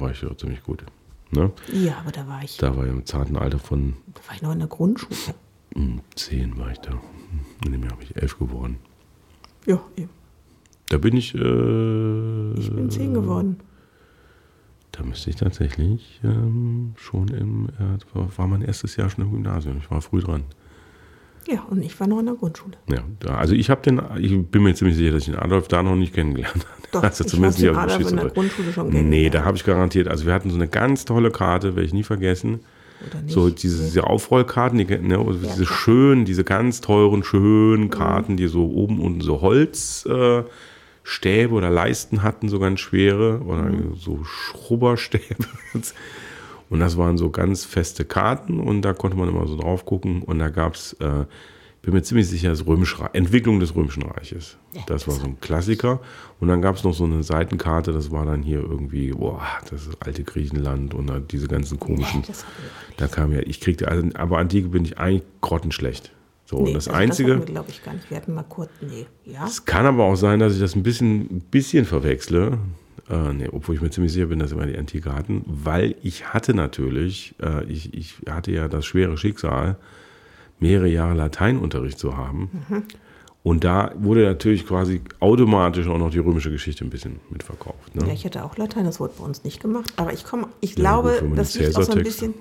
war 0.00 0.10
ich 0.10 0.22
ja 0.22 0.36
ziemlich 0.36 0.62
gut. 0.62 0.84
Ne? 1.30 1.50
Ja, 1.72 1.98
aber 1.98 2.12
da 2.12 2.26
war 2.28 2.42
ich, 2.44 2.56
Da 2.58 2.76
war 2.76 2.84
ich 2.84 2.90
im 2.92 3.04
zarten 3.06 3.36
Alter 3.36 3.58
von 3.58 3.94
da 4.14 4.20
war 4.28 4.34
ich 4.36 4.42
noch 4.42 4.52
in 4.52 4.58
der 4.60 4.68
Grundschule. 4.68 5.14
10 6.14 6.58
war 6.58 6.70
ich 6.70 6.78
da. 6.78 6.92
In 7.66 7.72
dem 7.72 7.82
Jahr 7.82 7.92
habe 7.92 8.02
ich 8.04 8.14
11 8.16 8.38
geworden. 8.38 8.76
Ja, 9.66 9.80
eben. 9.96 10.10
Da 10.90 10.98
bin 10.98 11.16
ich, 11.16 11.34
äh, 11.34 12.52
Ich 12.54 12.70
bin 12.70 12.90
zehn 12.90 13.14
geworden. 13.14 13.56
da 14.92 15.02
müsste 15.02 15.30
ich 15.30 15.36
tatsächlich 15.36 16.20
ähm, 16.22 16.92
schon 16.96 17.28
im, 17.28 17.68
äh, 17.80 17.98
war 18.36 18.46
mein 18.46 18.62
erstes 18.62 18.94
Jahr 18.96 19.08
schon 19.10 19.24
im 19.24 19.30
Gymnasium. 19.32 19.78
Ich 19.78 19.90
war 19.90 20.00
früh 20.02 20.20
dran. 20.20 20.44
Ja, 21.46 21.62
und 21.70 21.82
ich 21.82 21.98
war 22.00 22.06
noch 22.06 22.20
in 22.20 22.26
der 22.26 22.34
Grundschule. 22.36 22.76
Ja, 22.88 23.34
also 23.36 23.54
ich 23.54 23.68
habe 23.70 23.82
den, 23.82 24.00
ich 24.18 24.32
bin 24.46 24.62
mir 24.62 24.74
ziemlich 24.74 24.96
sicher, 24.96 25.12
dass 25.12 25.24
ich 25.28 25.34
den 25.34 25.38
Adolf 25.38 25.68
da 25.68 25.82
noch 25.82 25.94
nicht 25.96 26.14
kennengelernt 26.14 26.54
habe. 26.66 26.88
Doch, 26.92 27.02
also 27.02 27.24
ich 27.24 27.30
zumindest 27.30 27.58
nicht 27.60 27.70
auf 27.70 27.76
Adolf 27.76 28.10
in 28.10 28.16
der. 28.16 28.26
Grundschule 28.30 28.72
schon 28.72 28.86
Nee, 28.88 28.92
kennengelernt. 28.94 29.34
da 29.34 29.44
habe 29.44 29.56
ich 29.56 29.64
garantiert, 29.64 30.08
also 30.08 30.24
wir 30.26 30.32
hatten 30.32 30.48
so 30.50 30.56
eine 30.56 30.68
ganz 30.68 31.04
tolle 31.04 31.30
Karte, 31.30 31.76
werde 31.76 31.86
ich 31.86 31.92
nie 31.92 32.02
vergessen. 32.04 32.60
Oder 33.06 33.20
nicht? 33.20 33.34
So 33.34 33.50
diese, 33.50 33.82
diese 33.84 34.04
Aufrollkarten, 34.04 34.78
die, 34.78 34.84
ne, 34.86 35.18
also 35.18 35.32
Ja, 35.46 35.52
diese 35.52 35.66
schönen, 35.66 36.24
diese 36.24 36.44
ganz 36.44 36.80
teuren, 36.80 37.18
Mhm. 37.20 37.24
schönen 37.24 37.90
Karten, 37.90 38.36
die 38.38 38.46
so 38.46 38.64
oben 38.70 38.98
unten 39.00 39.20
so 39.20 39.42
Holzstäbe 39.42 40.48
äh, 41.04 41.54
oder 41.54 41.68
Leisten 41.70 42.22
hatten, 42.22 42.48
so 42.48 42.58
ganz 42.58 42.80
schwere, 42.80 43.40
oder 43.40 43.64
Mhm. 43.64 43.96
so 43.96 44.24
Schrubberstäbe. 44.24 45.44
Und 46.74 46.80
das 46.80 46.98
waren 46.98 47.16
so 47.16 47.30
ganz 47.30 47.64
feste 47.64 48.04
Karten 48.04 48.58
und 48.58 48.82
da 48.82 48.94
konnte 48.94 49.16
man 49.16 49.28
immer 49.28 49.46
so 49.46 49.56
drauf 49.56 49.84
gucken 49.84 50.22
und 50.22 50.40
da 50.40 50.48
gab 50.48 50.74
es, 50.74 50.94
äh, 50.94 51.24
bin 51.82 51.94
mir 51.94 52.02
ziemlich 52.02 52.28
sicher, 52.28 52.48
das 52.48 52.66
Römische 52.66 52.98
Reich, 52.98 53.10
Entwicklung 53.12 53.60
des 53.60 53.76
Römischen 53.76 54.02
Reiches. 54.02 54.56
Ja, 54.72 54.82
das 54.88 55.06
war 55.06 55.14
so 55.14 55.24
ein 55.24 55.38
Klassiker. 55.38 56.00
Und 56.40 56.48
dann 56.48 56.60
gab 56.62 56.74
es 56.74 56.82
noch 56.82 56.92
so 56.92 57.04
eine 57.04 57.22
Seitenkarte, 57.22 57.92
das 57.92 58.10
war 58.10 58.26
dann 58.26 58.42
hier 58.42 58.58
irgendwie, 58.58 59.12
boah, 59.12 59.40
das 59.70 59.88
alte 60.00 60.24
Griechenland 60.24 60.94
und 60.94 61.30
diese 61.30 61.46
ganzen 61.46 61.78
komischen. 61.78 62.24
Nee. 62.26 62.34
Da 62.96 63.06
kam 63.06 63.30
ja, 63.30 63.38
ich 63.38 63.60
kriegte, 63.60 63.86
also, 63.86 64.08
aber 64.14 64.38
Antike 64.38 64.70
bin 64.70 64.84
ich 64.84 64.98
eigentlich 64.98 65.22
grottenschlecht. 65.42 66.10
So, 66.44 66.56
Nee, 66.56 66.66
und 66.70 66.74
das 66.74 66.88
also 66.88 66.98
Einzige, 66.98 67.36
Das 67.36 67.46
glaube 67.46 67.70
ich, 67.70 67.84
gar 67.84 67.94
nicht. 67.94 68.10
Wir 68.10 68.16
hatten 68.16 68.34
mal 68.34 68.42
kurz, 68.42 68.70
nee, 68.80 69.06
ja. 69.26 69.46
es 69.46 69.64
kann 69.64 69.86
aber 69.86 70.02
auch 70.02 70.16
sein, 70.16 70.40
dass 70.40 70.54
ich 70.54 70.60
das 70.60 70.74
ein 70.74 70.82
bisschen, 70.82 71.20
ein 71.36 71.40
bisschen 71.52 71.84
verwechsle. 71.84 72.58
Äh, 73.10 73.32
nee, 73.34 73.48
obwohl 73.50 73.74
ich 73.74 73.82
mir 73.82 73.90
ziemlich 73.90 74.12
sicher 74.12 74.26
bin, 74.26 74.38
dass 74.38 74.52
immer 74.52 74.66
die 74.66 74.78
Antike 74.78 75.14
hatten, 75.14 75.42
weil 75.46 75.94
ich 76.02 76.32
hatte 76.32 76.54
natürlich, 76.54 77.34
äh, 77.42 77.64
ich, 77.64 77.92
ich 77.92 78.16
hatte 78.28 78.50
ja 78.50 78.68
das 78.68 78.86
schwere 78.86 79.16
Schicksal, 79.18 79.76
mehrere 80.58 80.88
Jahre 80.88 81.14
Lateinunterricht 81.14 81.98
zu 81.98 82.16
haben. 82.16 82.64
Mhm. 82.68 82.82
Und 83.42 83.62
da 83.62 83.92
wurde 83.96 84.24
natürlich 84.24 84.66
quasi 84.66 85.02
automatisch 85.20 85.86
auch 85.86 85.98
noch 85.98 86.10
die 86.10 86.18
römische 86.18 86.50
Geschichte 86.50 86.82
ein 86.82 86.88
bisschen 86.88 87.20
mitverkauft. 87.28 87.94
Ne? 87.94 88.06
Ja, 88.06 88.14
ich 88.14 88.24
hatte 88.24 88.42
auch 88.42 88.56
Latein, 88.56 88.86
das 88.86 89.00
wurde 89.00 89.12
bei 89.18 89.24
uns 89.24 89.44
nicht 89.44 89.60
gemacht. 89.60 89.92
Aber 89.96 90.14
ich 90.14 90.24
komme, 90.24 90.48
ich 90.60 90.70
Ja, 90.70 90.76
glaube, 90.76 91.18
gut, 91.20 91.36
das 91.36 91.54
liegt 91.54 91.76
auch 91.76 91.82
so 91.82 91.92
ein 91.92 92.02
bisschen 92.02 92.32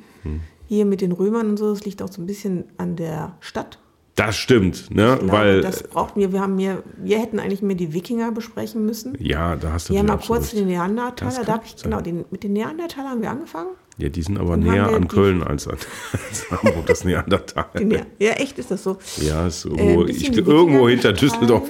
hier 0.69 0.85
mit 0.85 1.01
den 1.01 1.11
Römern 1.11 1.49
und 1.49 1.57
so, 1.57 1.71
das 1.71 1.83
liegt 1.83 2.01
auch 2.01 2.11
so 2.11 2.21
ein 2.21 2.25
bisschen 2.25 2.63
an 2.77 2.95
der 2.95 3.35
Stadt. 3.41 3.79
Das 4.15 4.35
stimmt, 4.35 4.91
ne? 4.93 5.17
Glaube, 5.17 5.31
weil, 5.31 5.61
das 5.61 5.81
brauchten 5.83 6.19
wir. 6.19 6.31
Wir 6.31 6.41
haben 6.41 6.55
mehr, 6.55 6.83
wir 6.97 7.19
hätten 7.19 7.39
eigentlich 7.39 7.63
mehr 7.63 7.75
die 7.75 7.93
Wikinger 7.93 8.31
besprechen 8.31 8.85
müssen. 8.85 9.15
ja, 9.19 9.55
da 9.55 9.71
hast 9.73 9.89
du 9.89 9.93
Wir 9.93 9.99
haben 10.01 10.05
mal 10.05 10.17
kurz 10.19 10.51
den. 10.51 10.67
Neandertaler, 10.67 11.43
da 11.43 11.59
ich, 11.65 11.81
genau, 11.81 11.99
den, 11.99 12.23
mit 12.29 12.43
den 12.43 12.53
Neandertalern 12.53 13.09
haben 13.09 13.21
wir 13.23 13.31
angefangen. 13.31 13.69
Ja, 13.97 14.09
die 14.09 14.21
sind 14.21 14.37
aber 14.39 14.55
näher 14.57 14.87
an 14.89 15.03
die- 15.03 15.07
Köln 15.07 15.41
als 15.43 15.67
an 15.67 15.77
als 16.29 16.45
Hamburg, 16.51 16.85
das 16.85 17.03
Neandertal. 17.05 17.65
Ne- 17.83 18.05
ja, 18.19 18.31
echt 18.33 18.59
ist 18.59 18.69
das 18.69 18.83
so. 18.83 18.97
Ja, 19.17 19.47
ist 19.47 19.65
Äh, 19.65 19.69
irgendwo, 19.69 20.03
bisschen 20.05 20.33
ich, 20.33 20.47
irgendwo 20.47 20.87
hinter. 20.89 21.13
Düsseldorf. 21.13 21.67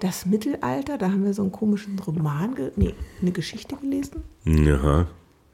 Das 0.00 0.26
Mittelalter, 0.26 0.98
da 0.98 1.06
haben 1.12 1.24
wir 1.24 1.34
so 1.34 1.42
einen 1.42 1.52
komischen 1.52 1.98
Roman, 1.98 2.56
nee, 2.76 2.94
eine 3.20 3.32
Geschichte 3.32 3.76
gelesen. 3.76 4.22
Ja, 4.46 5.06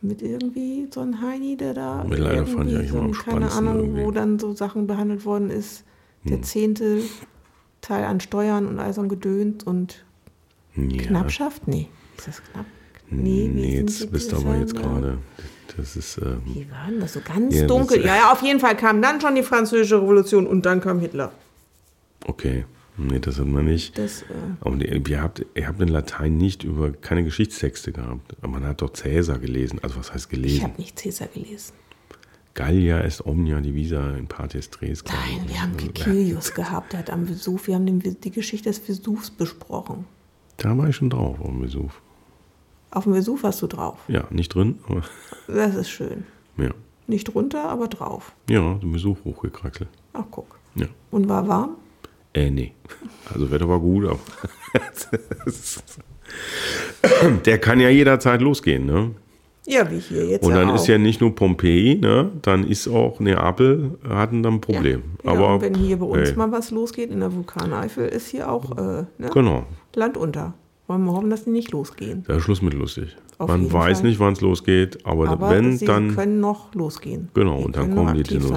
Mit 0.03 0.23
irgendwie 0.23 0.87
so 0.93 1.01
einem 1.01 1.21
Heini, 1.23 1.57
der 1.57 1.75
da. 1.75 2.05
Mittelalter 2.05 2.47
fand 2.47 2.71
ich 2.71 2.77
eigentlich 2.77 2.91
immer 2.91 3.03
am 3.03 3.13
Keine 3.13 3.51
Ahnung, 3.51 3.77
irgendwie. 3.81 4.01
Hm. 4.01 4.07
wo 4.07 4.11
dann 4.11 4.39
so 4.39 4.55
Sachen 4.55 4.87
behandelt 4.87 5.25
worden 5.25 5.51
ist. 5.51 5.85
Der 6.25 6.43
zehnte 6.43 7.03
Teil 7.81 8.05
an 8.05 8.19
Steuern 8.21 8.67
und 8.67 8.79
all 8.81 8.93
so 8.93 9.01
ein 9.01 9.09
Gedöns 9.09 9.63
und 9.65 10.05
ja. 10.75 11.03
Knappschaft? 11.03 11.69
Nee. 11.69 11.89
Ist 12.19 12.27
das 12.29 12.43
knapp? 12.53 12.67
Nee, 13.09 13.45
sind 13.45 13.59
jetzt 13.59 14.11
bist 14.11 14.33
du 14.33 14.37
aber 14.37 14.57
jetzt 14.59 14.75
gerade. 14.75 15.19
Das 15.77 15.95
ist, 15.97 16.19
ähm, 16.19 16.43
Wie 16.47 16.67
war 16.71 16.89
denn 16.91 16.99
das? 17.01 17.13
So 17.13 17.21
ganz 17.21 17.55
Ja, 17.55 17.63
das- 17.63 17.69
dunkel. 17.69 18.05
Ja, 18.05 18.17
ja, 18.17 18.33
auf 18.33 18.43
jeden 18.43 18.59
Fall 18.61 18.77
kam 18.77 19.01
dann 19.03 19.21
schon 19.21 19.35
die 19.37 19.43
Französische 19.45 20.01
Revolution 20.03 20.47
und 20.47 20.67
dann 20.67 20.81
kam 20.81 20.99
Hitler. 21.01 21.33
okay. 22.27 22.65
Nee, 22.99 23.19
das 23.19 23.39
hat 23.39 23.47
man 23.47 23.67
nicht. 23.67 23.99
Das, 23.99 24.23
äh, 24.23 24.27
Aber 24.61 24.77
ihr 24.83 25.23
habt, 25.23 25.45
ihr 25.55 25.67
habt 25.69 25.81
in 25.81 25.89
Latein 25.89 26.37
nicht 26.39 26.65
über 26.65 26.93
keine 26.93 27.25
Geschichtstexte 27.25 27.93
gehabt. 27.93 28.35
Aber 28.41 28.49
man 28.53 28.65
hat 28.65 28.81
doch 28.81 28.93
Cäsar 28.93 29.39
gelesen. 29.39 29.79
Also 29.83 29.97
was 29.99 30.13
heißt 30.13 30.25
ich 30.27 30.31
gelesen? 30.31 30.63
habe 30.63 30.81
nicht 30.81 30.99
Cäsar 30.99 31.29
gelesen. 31.29 31.75
Gallia 32.55 33.01
est 33.01 33.27
omnia 33.27 33.61
divisa 33.61 34.17
in 34.17 34.27
partes 34.27 34.71
tres. 34.71 35.03
ich. 35.05 35.13
Nein, 35.13 35.47
wir 35.47 35.61
haben 35.63 35.77
Kikilius 35.77 36.55
gehabt, 36.55 36.93
der 36.95 37.01
hat 37.01 37.11
am 37.11 37.29
Vesuv, 37.29 37.67
wir 37.67 37.75
haben 37.75 37.85
den, 37.85 38.19
die 38.19 38.31
Geschichte 38.31 38.71
des 38.71 38.79
Vesuvs 38.79 39.31
besprochen. 39.31 40.07
Da 40.57 40.77
war 40.79 40.89
ich 40.89 40.97
schon 40.97 41.11
drauf 41.11 41.39
auf 41.39 41.49
dem 41.49 41.61
Vesuv. 41.63 42.01
Auf 42.91 43.05
dem 43.05 43.13
Vesuv 43.13 43.43
warst 43.43 43.61
du 43.61 43.67
drauf. 43.67 43.99
Ja, 44.09 44.25
nicht 44.31 44.55
drin, 44.55 44.79
aber 44.89 45.03
Das 45.49 45.75
ist 45.75 45.91
schön. 45.91 46.25
ja. 46.57 46.71
Nicht 47.09 47.33
runter, 47.35 47.69
aber 47.69 47.87
drauf. 47.89 48.35
Ja, 48.51 48.75
den 48.75 48.91
Besuch 48.91 49.19
hochgekraxelt. 49.25 49.91
Ach, 50.15 50.25
guck. 50.31 50.59
Ja. 50.75 50.87
Und 51.13 51.29
war 51.29 51.47
warm? 51.47 51.77
Äh, 52.37 52.51
nee. 52.51 52.73
Also 53.33 53.51
Wetter 53.51 53.69
war 53.69 53.81
gut, 53.81 54.05
aber 54.05 54.19
der 57.47 57.59
kann 57.59 57.81
ja 57.81 57.89
jederzeit 57.89 58.43
losgehen, 58.43 58.87
ne? 58.87 59.11
Ja, 59.67 59.91
wie 59.91 59.99
hier 59.99 60.27
jetzt 60.27 60.45
Und 60.45 60.53
ja 60.53 60.61
dann 60.61 60.71
auch. 60.71 60.75
ist 60.77 60.87
ja 60.87 60.99
nicht 60.99 61.21
nur 61.21 61.35
Pompeji, 61.35 61.97
ne? 61.97 62.31
Dann 62.43 62.69
ist 62.69 62.87
auch 62.87 63.19
Neapel, 63.19 63.99
hatten 64.09 64.43
dann 64.43 64.55
ein 64.55 64.61
Problem. 64.61 65.03
Ja, 65.25 65.33
aber 65.33 65.55
und 65.55 65.63
wenn 65.63 65.75
hier 65.75 65.97
bei 65.97 66.07
uns 66.07 66.31
ey, 66.31 66.37
mal 66.37 66.53
was 66.53 66.71
losgeht 66.71 67.11
in 67.11 67.21
der 67.21 67.35
Vulkaneifel, 67.35 68.07
ist 68.07 68.29
hier 68.29 68.51
auch 68.51 68.77
äh, 68.77 69.05
ne? 69.19 69.31
Genau. 69.33 69.65
Land 69.95 70.17
unter. 70.17 70.55
Wollen 70.87 71.05
wir 71.05 71.13
hoffen, 71.13 71.31
dass 71.31 71.45
die 71.45 71.51
nicht 71.51 71.73
losgehen. 71.73 72.25
Ist 72.29 72.43
Schluss 72.43 72.63
mit 72.63 72.75
lustig. 72.75 73.17
Auf 73.39 73.49
Man 73.49 73.73
weiß 73.73 74.01
Fall. 74.01 74.09
nicht, 74.09 74.21
wann 74.21 74.35
es 74.35 74.41
losgeht, 74.41 75.05
aber, 75.05 75.29
Aber 75.31 75.51
wenn, 75.51 75.77
sie 75.77 75.85
dann. 75.85 76.15
können 76.15 76.39
noch 76.39 76.73
losgehen. 76.75 77.29
Genau, 77.35 77.59
Die 77.59 77.65
und 77.65 77.77
dann 77.77 77.95
kommen 77.95 78.15
die 78.15 78.21
aktiv 78.21 78.47
sein. 78.47 78.57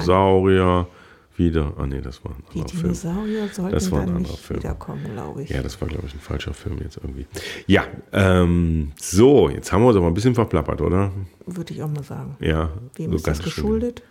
Wieder. 1.40 1.74
Ah, 1.78 1.88
nee, 1.88 2.02
das 2.02 2.24
war 2.26 2.32
ein 2.34 2.44
Die 2.54 2.60
anderer 2.60 2.68
Film. 2.70 2.82
Dinosaurier 2.84 3.48
sollten 3.48 3.72
Das 3.74 3.92
war 3.92 4.02
ein 4.02 4.08
dann 4.08 4.16
anderer 4.18 4.34
nicht 4.34 4.44
Film. 4.46 4.60
wiederkommen, 4.60 5.04
glaube 5.14 5.44
ich. 5.44 5.50
Ja, 5.50 5.64
das 5.64 5.80
war, 5.82 5.88
glaube 5.88 6.06
ich, 6.08 6.14
ein 6.14 6.20
falscher 6.20 6.54
Film 6.54 6.78
jetzt 6.84 6.98
irgendwie. 6.98 7.26
Ja, 7.66 7.86
ähm, 8.12 8.92
so, 9.00 9.50
jetzt 9.50 9.72
haben 9.72 9.82
wir 9.84 9.88
uns 9.88 9.96
aber 9.98 10.08
ein 10.08 10.14
bisschen 10.14 10.36
verplappert, 10.36 10.82
oder? 10.82 11.12
Würde 11.46 11.74
ich 11.74 11.82
auch 11.82 11.88
mal 11.90 12.04
sagen. 12.04 12.36
Ja. 12.42 12.70
Wem 12.96 13.12
so 13.12 13.16
ist 13.16 13.28
das 13.28 13.38
schön. 13.38 13.46
geschuldet? 13.46 14.04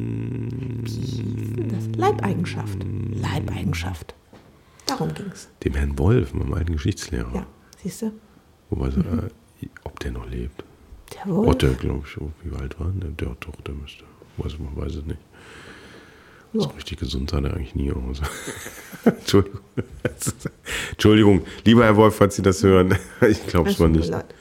Ähm, 0.00 0.84
Das 1.68 1.86
Leibeigenschaft. 1.96 2.78
Leibeigenschaft. 3.14 4.14
Darum 4.86 5.12
ging 5.14 5.26
es. 5.32 5.48
dem 5.62 5.74
Herrn 5.74 5.98
Wolf, 5.98 6.34
meinem 6.34 6.54
alten 6.54 6.72
Geschichtslehrer. 6.72 7.32
Ja, 7.34 7.46
siehst 7.82 8.02
du? 8.02 8.12
Wobei, 8.70 8.88
äh, 8.88 9.28
ob 9.84 10.00
der 10.00 10.12
noch 10.12 10.28
lebt. 10.28 10.64
Der 11.14 11.32
Wolf. 11.32 11.48
Otte, 11.50 11.74
glaube 11.74 12.02
ich, 12.06 12.20
oh, 12.20 12.30
wie 12.42 12.56
alt 12.56 12.78
war 12.80 12.88
denn 12.88 13.00
der? 13.00 13.10
Der 13.10 13.36
doch, 13.40 13.60
der 13.60 13.74
müsste. 13.74 14.04
Weiß, 14.36 14.58
man 14.58 14.76
weiß 14.76 14.96
es 14.96 15.04
nicht. 15.06 15.18
Ja. 16.52 16.62
So 16.62 16.68
richtig 16.70 16.98
gesund 16.98 17.30
sah 17.30 17.40
der 17.40 17.54
eigentlich 17.54 17.74
nie 17.74 17.92
aus. 17.92 18.20
Entschuldigung. 19.04 19.60
Entschuldigung, 20.90 21.42
lieber 21.64 21.84
Herr 21.84 21.96
Wolf, 21.96 22.16
falls 22.16 22.36
Sie 22.36 22.42
das 22.42 22.62
hören. 22.62 22.96
Ich 23.28 23.46
glaube, 23.46 23.70
es 23.70 23.78
war 23.78 23.88
nicht. 23.88 24.08
leid. 24.08 24.34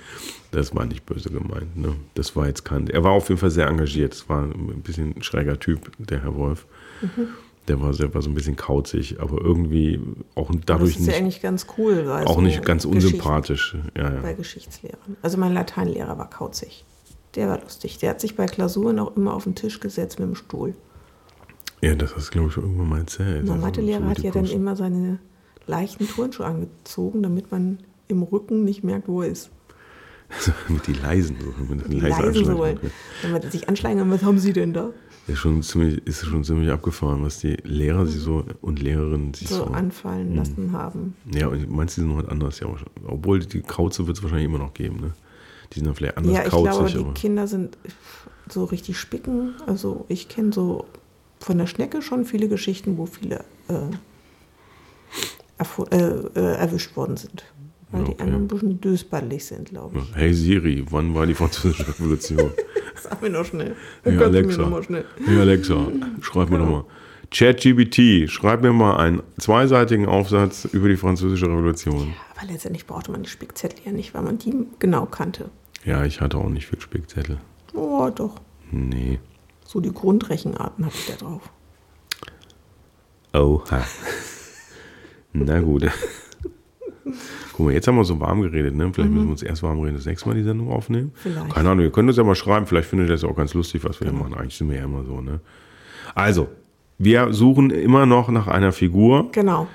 Das 0.52 0.74
war 0.74 0.86
nicht 0.86 1.06
böse 1.06 1.30
gemeint. 1.30 1.78
Ne? 1.78 1.96
Das 2.16 2.36
war 2.36 2.48
jetzt 2.48 2.66
kein. 2.66 2.88
Er 2.88 3.04
war 3.04 3.12
auf 3.12 3.30
jeden 3.30 3.40
Fall 3.40 3.52
sehr 3.52 3.68
engagiert. 3.68 4.14
Es 4.16 4.28
war 4.30 4.42
ein 4.44 4.82
bisschen 4.82 5.14
ein 5.16 5.22
schräger 5.22 5.60
Typ, 5.60 5.92
der 6.00 6.24
Herr 6.24 6.36
Wolf. 6.36 6.66
Mhm. 7.02 7.28
Der 7.68 7.80
war, 7.80 7.94
sehr, 7.94 8.12
war 8.16 8.24
so 8.24 8.32
ein 8.32 8.34
bisschen 8.34 8.56
kauzig, 8.56 9.20
aber 9.22 9.40
irgendwie 9.42 10.00
auch 10.34 10.50
Das 10.50 10.62
dadurch 10.66 10.92
ist 10.98 11.02
ja 11.02 11.06
nicht, 11.06 11.16
eigentlich 11.18 11.42
ganz 11.42 11.68
cool. 11.78 12.08
weil 12.08 12.26
auch 12.26 12.34
so 12.34 12.42
nicht 12.42 12.66
ganz 12.66 12.84
unsympathisch. 12.86 13.76
Ja, 13.96 14.10
Bei 14.10 14.32
ja. 14.32 14.36
Geschichtslehrern. 14.36 15.18
Also 15.22 15.38
mein 15.38 15.54
Lateinlehrer 15.54 16.18
war 16.18 16.28
kauzig. 16.32 16.84
Der 17.36 17.48
war 17.48 17.60
lustig. 17.62 17.98
Der 18.00 18.12
hat 18.12 18.22
sich 18.22 18.36
bei 18.36 18.46
Klausuren 18.48 19.00
auch 19.00 19.16
immer 19.16 19.34
auf 19.34 19.44
den 19.44 19.56
Tisch 19.56 19.80
gesetzt 19.80 20.20
mit 20.20 20.28
dem 20.30 20.36
Stuhl. 20.36 20.74
ja, 21.82 21.96
das 21.96 22.16
hast 22.16 22.28
du, 22.28 22.32
glaube 22.32 22.48
ich, 22.48 22.54
schon 22.54 22.64
irgendwann 22.64 22.90
mal 22.90 23.00
erzählt. 23.00 23.42
Also, 23.42 23.56
Mathelehrer 23.56 24.06
hat 24.10 24.20
ja 24.20 24.32
dann 24.32 24.46
immer 24.46 24.76
seine 24.76 25.20
leichten 25.68 26.08
Turnschuhe 26.08 26.46
angezogen, 26.46 27.22
damit 27.24 27.52
man 27.52 27.80
im 28.08 28.24
Rücken 28.24 28.64
nicht 28.64 28.84
merkt, 28.84 29.08
wo 29.08 29.22
er 29.22 29.30
ist. 29.30 29.52
mit 30.70 30.86
die 30.88 30.94
leisen, 30.94 31.38
so, 31.40 31.74
mit 31.74 31.86
den 31.92 32.02
leisen 32.02 32.10
leisen 32.24 32.46
so 32.46 32.52
Anschlägen. 32.52 32.58
wollen. 32.58 32.80
Wenn 33.22 33.32
man 33.32 33.42
sich 33.50 33.68
anschlagen, 33.70 34.12
was 34.12 34.24
haben 34.24 34.38
sie 34.40 34.54
denn 34.54 34.74
da? 34.74 34.90
Ist 35.28 35.38
schon 35.40 35.62
ziemlich, 35.62 36.06
ist 36.08 36.26
schon 36.26 36.44
ziemlich 36.44 36.72
abgefahren, 36.72 37.24
was 37.24 37.40
die 37.40 37.56
Lehrer 37.64 38.06
sich 38.08 38.20
so 38.22 38.44
und 38.62 38.80
Lehrerinnen 38.82 39.34
sich 39.36 39.48
So 39.48 39.56
so. 39.58 39.64
anfallen 39.66 40.36
lassen 40.36 40.72
haben. 40.72 41.16
Ja, 41.34 41.48
und 41.48 41.70
meinst 41.70 41.98
du, 41.98 42.02
sind 42.02 42.10
noch 42.12 42.24
was 42.24 42.30
anderes? 42.30 42.60
Ja, 42.60 42.68
obwohl 43.06 43.40
die 43.40 43.62
Kauze 43.62 44.08
wird 44.08 44.18
es 44.18 44.24
wahrscheinlich 44.24 44.48
immer 44.48 44.58
noch 44.60 44.74
geben, 44.74 45.00
ne? 45.02 45.14
Die 45.74 45.80
sind 45.80 45.86
dann 45.86 45.96
vielleicht 45.96 46.18
anders 46.18 46.34
Ja, 46.36 46.44
ich 46.44 46.50
glaube, 46.50 46.70
kauzig, 46.70 46.94
die 46.96 47.00
aber. 47.04 47.14
Kinder 47.14 47.48
sind 47.48 47.78
so 48.50 48.64
richtig 48.66 48.98
spicken. 48.98 49.54
Also 49.68 50.06
ich 50.08 50.28
kenne 50.28 50.52
so 50.52 50.86
von 51.40 51.58
der 51.58 51.68
Schnecke 51.68 52.02
schon 52.02 52.26
viele 52.26 52.48
Geschichten, 52.48 52.98
wo 52.98 53.06
viele 53.06 53.44
äh, 53.68 53.74
äh, 55.92 55.96
äh, 55.96 56.56
erwischt 56.56 56.96
worden 56.96 57.18
sind. 57.18 57.44
Weil 57.92 58.04
die 58.04 58.12
Okay. 58.12 58.22
anderen 58.24 58.44
ein 58.44 58.48
bisschen 58.48 58.82
dösballig 58.82 59.46
sind, 59.46 59.70
glaube 59.70 59.98
ich. 60.00 60.16
Hey 60.16 60.34
Siri, 60.34 60.86
wann 60.90 61.14
war 61.16 61.26
die 61.26 61.34
französische 61.34 61.88
Revolution? 61.88 62.52
Sag 63.02 63.22
mir 63.22 63.30
noch 63.32 63.46
schnell. 63.46 63.76
Hey 64.04 64.14
Götz 64.16 64.32
mir 64.32 64.38
Alexa, 64.40 64.62
noch 64.62 64.70
mal 64.70 64.84
schnell. 64.84 65.06
hey 65.26 65.40
Alexa, 65.40 65.88
schreib 66.22 66.50
mir 66.50 66.60
doch 66.60 66.70
mal. 66.70 66.86
ChatGPT, 67.32 68.30
schreib 68.30 68.62
mir 68.64 68.74
mal 68.74 68.98
einen 68.98 69.22
zweiseitigen 69.40 70.08
Aufsatz 70.08 70.66
über 70.66 70.88
die 70.90 70.98
französische 70.98 71.46
Revolution. 71.48 72.14
Aber 72.36 72.52
letztendlich 72.52 72.86
brauchte 72.88 73.12
man 73.12 73.24
die 73.24 73.30
Spickzettel 73.30 73.80
ja 73.86 73.92
nicht, 73.92 74.14
weil 74.14 74.24
man 74.24 74.38
die 74.40 74.54
genau 74.80 75.06
kannte. 75.06 75.50
Ja, 75.86 76.04
ich 76.06 76.22
hatte 76.22 76.38
auch 76.38 76.50
nicht 76.50 76.68
viel 76.68 76.80
Spickzettel. 76.80 77.38
Oh, 77.74 78.10
doch. 78.14 78.36
Nee. 78.72 79.20
So 79.66 79.80
die 79.80 79.94
Grundrechenarten 79.94 80.86
hatte 80.86 80.96
ich 80.98 81.08
da 81.08 81.16
drauf. 81.16 81.50
Oha. 83.34 83.84
Na 85.34 85.60
gut. 85.60 85.86
Guck 87.54 87.66
mal, 87.66 87.74
jetzt 87.74 87.88
haben 87.88 87.96
wir 87.96 88.04
so 88.04 88.20
warm 88.20 88.42
geredet, 88.42 88.76
ne? 88.76 88.92
Vielleicht 88.94 89.12
müssen 89.12 89.26
wir 89.26 89.32
uns 89.32 89.44
erst 89.44 89.64
warm 89.64 89.80
reden, 89.80 89.96
das 89.96 90.06
nächste 90.06 90.30
Mal 90.30 90.36
die 90.36 90.44
Sendung 90.44 90.72
aufnehmen. 90.72 91.12
Vielleicht. 91.16 91.54
Keine 91.54 91.70
Ahnung, 91.70 91.84
ihr 91.84 91.92
könnt 91.92 92.08
uns 92.08 92.18
ja 92.18 92.24
mal 92.24 92.36
schreiben, 92.36 92.66
vielleicht 92.66 92.90
findet 92.90 93.10
ihr 93.10 93.14
das 93.14 93.24
auch 93.24 93.36
ganz 93.36 93.54
lustig, 93.54 93.84
was 93.84 94.00
wir 94.00 94.10
hier 94.10 94.18
machen. 94.18 94.34
Eigentlich 94.34 94.58
sind 94.58 94.70
wir 94.70 94.78
ja 94.78 94.84
immer 94.84 95.04
so, 95.04 95.22
ne? 95.22 95.40
Also, 96.16 96.48
wir 96.98 97.32
suchen 97.34 97.70
immer 97.70 98.06
noch 98.06 98.30
nach 98.30 98.48
einer 98.48 98.72
Figur. 98.72 99.32
Genau. 99.32 99.68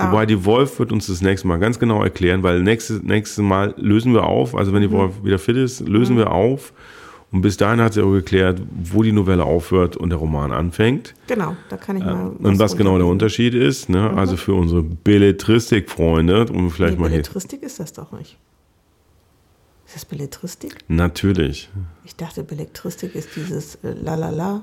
Da, 0.00 0.10
Wobei 0.12 0.24
die 0.24 0.44
Wolf 0.44 0.78
wird 0.78 0.92
uns 0.92 1.08
das 1.08 1.20
nächste 1.20 1.46
Mal 1.46 1.58
ganz 1.58 1.78
genau 1.78 2.02
erklären, 2.02 2.42
weil 2.42 2.62
nächstes, 2.62 3.02
nächstes 3.02 3.44
Mal 3.44 3.74
lösen 3.76 4.14
wir 4.14 4.24
auf, 4.24 4.54
also 4.54 4.72
wenn 4.72 4.80
die 4.80 4.90
Wolf 4.90 5.22
wieder 5.22 5.38
fit 5.38 5.56
ist, 5.56 5.80
lösen 5.86 6.16
wir 6.16 6.30
auf. 6.30 6.72
Und 7.32 7.42
bis 7.42 7.56
dahin 7.56 7.80
hat 7.80 7.92
sie 7.92 8.02
auch 8.02 8.10
geklärt, 8.10 8.60
wo 8.82 9.02
die 9.02 9.12
Novelle 9.12 9.44
aufhört 9.44 9.96
und 9.96 10.10
der 10.10 10.18
Roman 10.18 10.50
anfängt. 10.52 11.14
genau, 11.28 11.54
da 11.68 11.76
kann 11.76 11.96
ich 11.96 12.04
mal. 12.04 12.32
Und 12.38 12.58
was 12.58 12.76
genau 12.76 12.96
der. 12.98 13.06
Unterschied 13.06 13.54
ist, 13.54 13.88
ne? 13.88 14.10
also 14.16 14.36
für 14.36 14.54
unsere 14.54 14.82
Belletristik-Freunde, 14.82 16.46
um 16.46 16.70
vielleicht 16.70 16.94
Nee, 16.94 17.00
mal 17.02 17.08
hier. 17.08 17.18
Belletristik 17.18 17.62
ist 17.62 17.78
das 17.78 17.92
doch 17.92 18.10
nicht. 18.12 18.36
Ist 19.86 19.96
das 19.96 20.04
Belletristik? 20.06 20.76
Natürlich. 20.88 21.70
Ich 22.04 22.16
dachte, 22.16 22.42
Belletristik 22.42 23.14
ist 23.14 23.28
dieses 23.36 23.76
äh, 23.76 23.92
Lalala. 23.92 24.62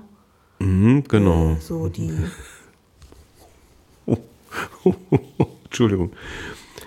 Mhm, 0.59 1.03
genau. 1.07 1.51
Äh, 1.51 1.61
so 1.61 1.87
die. 1.89 2.11
Entschuldigung. 5.65 6.11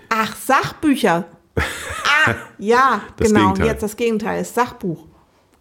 Ach, 0.09 0.35
Sachbücher. 0.37 1.27
Ah, 1.57 2.35
ja, 2.59 3.03
Das 3.17 3.29
genau. 3.29 3.41
Gegenteil. 3.49 3.67
Jetzt 3.67 3.83
das 3.83 3.97
Gegenteil 3.97 4.41
ist 4.43 4.55
Sachbuch. 4.55 5.07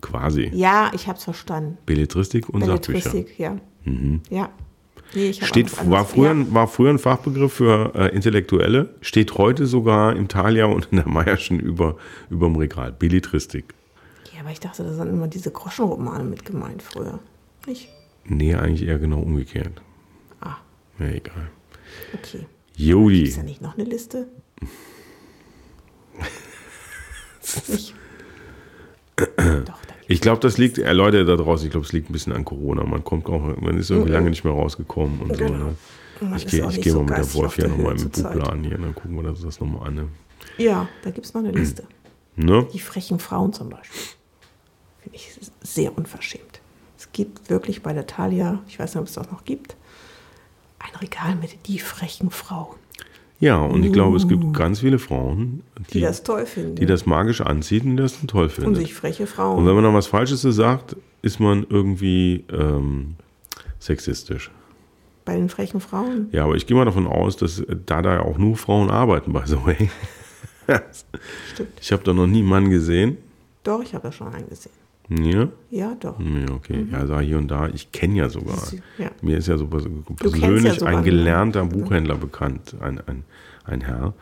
Quasi. 0.01 0.49
Ja, 0.53 0.91
ich 0.93 1.07
hab's 1.07 1.23
verstanden. 1.25 1.77
Belletristik 1.85 2.47
und 2.49 2.63
Sachbücher. 2.63 3.09
Mhm. 3.09 3.23
Belletristik, 3.25 3.39
ja. 3.39 3.55
Ja. 4.29 4.49
Nee, 5.15 5.29
ich 5.31 5.41
hab 5.41 5.47
Steht, 5.47 5.89
war, 5.89 6.05
früher, 6.05 6.33
Ja. 6.33 6.53
war 6.53 6.67
früher 6.67 6.91
ein 6.91 6.99
Fachbegriff 6.99 7.53
für 7.53 7.93
äh, 7.95 8.15
Intellektuelle, 8.15 8.93
steht 9.01 9.38
heute 9.38 9.65
sogar 9.65 10.15
im 10.15 10.27
Thalia 10.27 10.65
und 10.65 10.88
in 10.91 10.97
der 10.97 11.07
Meierschen 11.07 11.59
über, 11.59 11.95
überm 12.29 12.55
Regal. 12.55 12.91
Belletristik. 12.91 13.73
ja, 14.33 14.41
aber 14.41 14.51
ich 14.51 14.59
dachte, 14.59 14.83
da 14.83 14.93
sind 14.93 15.09
immer 15.09 15.27
diese 15.27 15.49
Groschenromane 15.51 16.23
mit 16.23 16.45
gemeint 16.45 16.83
früher. 16.83 17.19
Nicht? 17.65 17.89
Nee, 18.25 18.53
eigentlich 18.55 18.88
eher 18.88 18.99
genau 18.99 19.19
umgekehrt. 19.19 19.81
Ah, 20.41 20.57
Ja, 20.99 21.07
egal. 21.07 21.49
Okay. 22.13 22.45
Jodi. 22.75 23.23
Ist 23.23 23.38
da 23.38 23.43
nicht 23.43 23.62
noch 23.62 23.75
eine 23.75 23.84
Liste? 23.84 24.28
da 29.15 29.80
Ich 30.08 30.21
glaube, 30.21 30.39
das 30.39 30.58
liegt, 30.58 30.78
äh, 30.78 30.93
Leute 30.93 31.25
da 31.25 31.36
draußen, 31.36 31.67
ich 31.67 31.71
glaube, 31.71 31.86
es 31.86 31.93
liegt 31.93 32.10
ein 32.10 32.13
bisschen 32.13 32.34
an 32.34 32.45
Corona. 32.45 32.84
Man 32.84 33.04
kommt 33.04 33.28
auch, 33.28 33.56
man 33.60 33.78
ist 33.78 33.89
irgendwie 33.89 34.12
lange 34.12 34.30
nicht 34.30 34.43
mehr 34.43 34.54
rausgekommen 34.54 35.21
und 35.21 35.38
so. 35.38 35.45
Genau. 35.45 35.58
Ne? 35.58 35.75
Man 36.21 36.36
Ich 36.38 36.47
gehe 36.47 36.67
ich 36.67 36.82
geh 36.82 36.89
so 36.89 37.04
mal 37.04 37.17
mit 37.17 37.17
der 37.17 37.34
Wolf 37.34 37.56
der 37.56 37.67
nochmal 37.69 37.99
im. 37.99 38.10
Buchladen 38.10 38.63
hier, 38.63 38.78
dann 38.78 38.95
gucken 38.95 39.21
wir 39.21 39.30
uns 39.30 39.41
das 39.41 39.60
nochmal 39.60 39.88
an. 39.88 39.95
Ne? 39.95 40.08
Ja, 40.58 40.88
da 41.04 41.12
gibt 41.12 41.25
es 41.25 41.34
noch 41.34 41.41
eine 41.41 41.52
Liste. 41.52 41.84
Ne? 42.36 42.67
Die 42.73 42.80
frechen 42.80 43.19
Frauen 43.19 43.54
zum 43.54 43.69
Beispiel. 43.69 43.99
Finde 45.02 45.17
ich 45.17 45.32
sehr 45.62 45.97
unverschämt. 45.97 46.62
Es 46.97 47.12
gibt 47.12 47.49
wirklich 47.49 47.82
bei 47.82 47.93
der 47.93 48.08
Thalia, 48.08 48.62
ich 48.67 48.80
weiß 48.80 48.95
nicht, 48.95 49.02
ob 49.02 49.08
es 49.08 49.13
das 49.13 49.32
noch 49.32 49.45
gibt, 49.45 49.75
ein 50.93 50.99
Regal 50.99 51.36
mit 51.36 51.67
die 51.67 51.80
frechen 51.80 52.30
Frauen, 52.32 52.75
Ja, 53.39 53.58
und 53.62 53.84
ich 53.84 53.91
glaube, 53.93 54.17
es 54.17 54.28
gibt 54.28 54.54
ganz 54.54 54.80
viele 54.82 54.99
Frauen, 54.99 55.62
Uh. 55.80 55.84
die, 55.89 55.93
die, 55.93 56.02
das 56.02 56.23
toll 56.23 56.45
finden. 56.45 56.75
die 56.75 56.86
das 56.86 57.06
magisch 57.06 57.41
anziehen 57.41 57.91
und 57.91 57.97
die 57.97 58.04
das 58.04 58.17
toll 58.28 58.43
und 58.45 58.52
finden. 58.52 58.75
sich 58.75 58.93
freche 58.93 59.23
Und 59.23 59.30
Frauen. 59.30 59.65
wenn 59.65 59.75
man 59.75 59.84
dann 59.84 59.93
was 59.93 60.08
Falsches 60.08 60.41
sagt, 60.41 60.95
ist 61.21 61.39
man 61.39 61.65
irgendwie 61.69 62.43
ähm, 62.52 63.15
sexistisch. 63.80 64.52
bei 65.25 65.36
den 65.36 65.49
frechen 65.49 65.80
Frauen. 65.80 66.28
Ja, 66.32 66.43
aber 66.45 66.56
ich 66.56 66.65
gehe 66.67 66.75
mal 66.75 66.86
davon 66.86 67.08
aus, 67.08 67.38
dass 67.38 67.60
äh, 67.60 67.75
da 67.86 68.02
da 68.02 68.15
ja 68.15 68.21
auch 68.21 68.38
nur 68.38 68.56
Frauen 68.58 68.89
arbeiten, 68.89 69.32
by 69.34 69.41
the 69.45 69.58
way. 69.65 69.89
Stimmt. 71.54 71.69
Ich 71.82 71.91
habe 71.91 72.04
da 72.04 72.13
noch 72.13 72.28
nie 72.28 72.39
einen 72.39 72.47
Mann 72.49 72.69
gesehen. 72.69 73.17
Doch, 73.63 73.82
ich 73.82 73.93
habe 73.93 74.04
das 74.08 74.15
schon 74.15 74.28
eingesehen. 74.34 74.73
Ja, 75.10 75.48
Ja, 75.72 75.95
doch. 76.00 76.19
ja 76.19 76.54
okay. 76.54 76.86
Ja, 76.91 77.06
da 77.06 77.19
hier 77.19 77.38
und 77.38 77.48
da. 77.50 77.67
Ich 77.67 77.91
kenne 77.91 78.15
ja 78.15 78.30
sogar. 78.30 78.58
Mhm. 78.72 78.82
Ja. 78.98 79.12
Mir 79.22 79.38
ist 79.38 79.48
ja 79.48 79.58
so 79.58 79.65
pers- 79.65 79.86
ja 79.86 80.15
persönlich 80.15 80.74
sogar 80.74 80.88
ein 80.89 80.95
einen. 80.98 81.06
gelernter 81.06 81.65
Buchhändler 81.65 82.15
bekannt, 82.15 82.76
ein, 82.80 83.00
ein, 83.08 83.24
ein 83.65 83.82
Herr. 83.82 84.13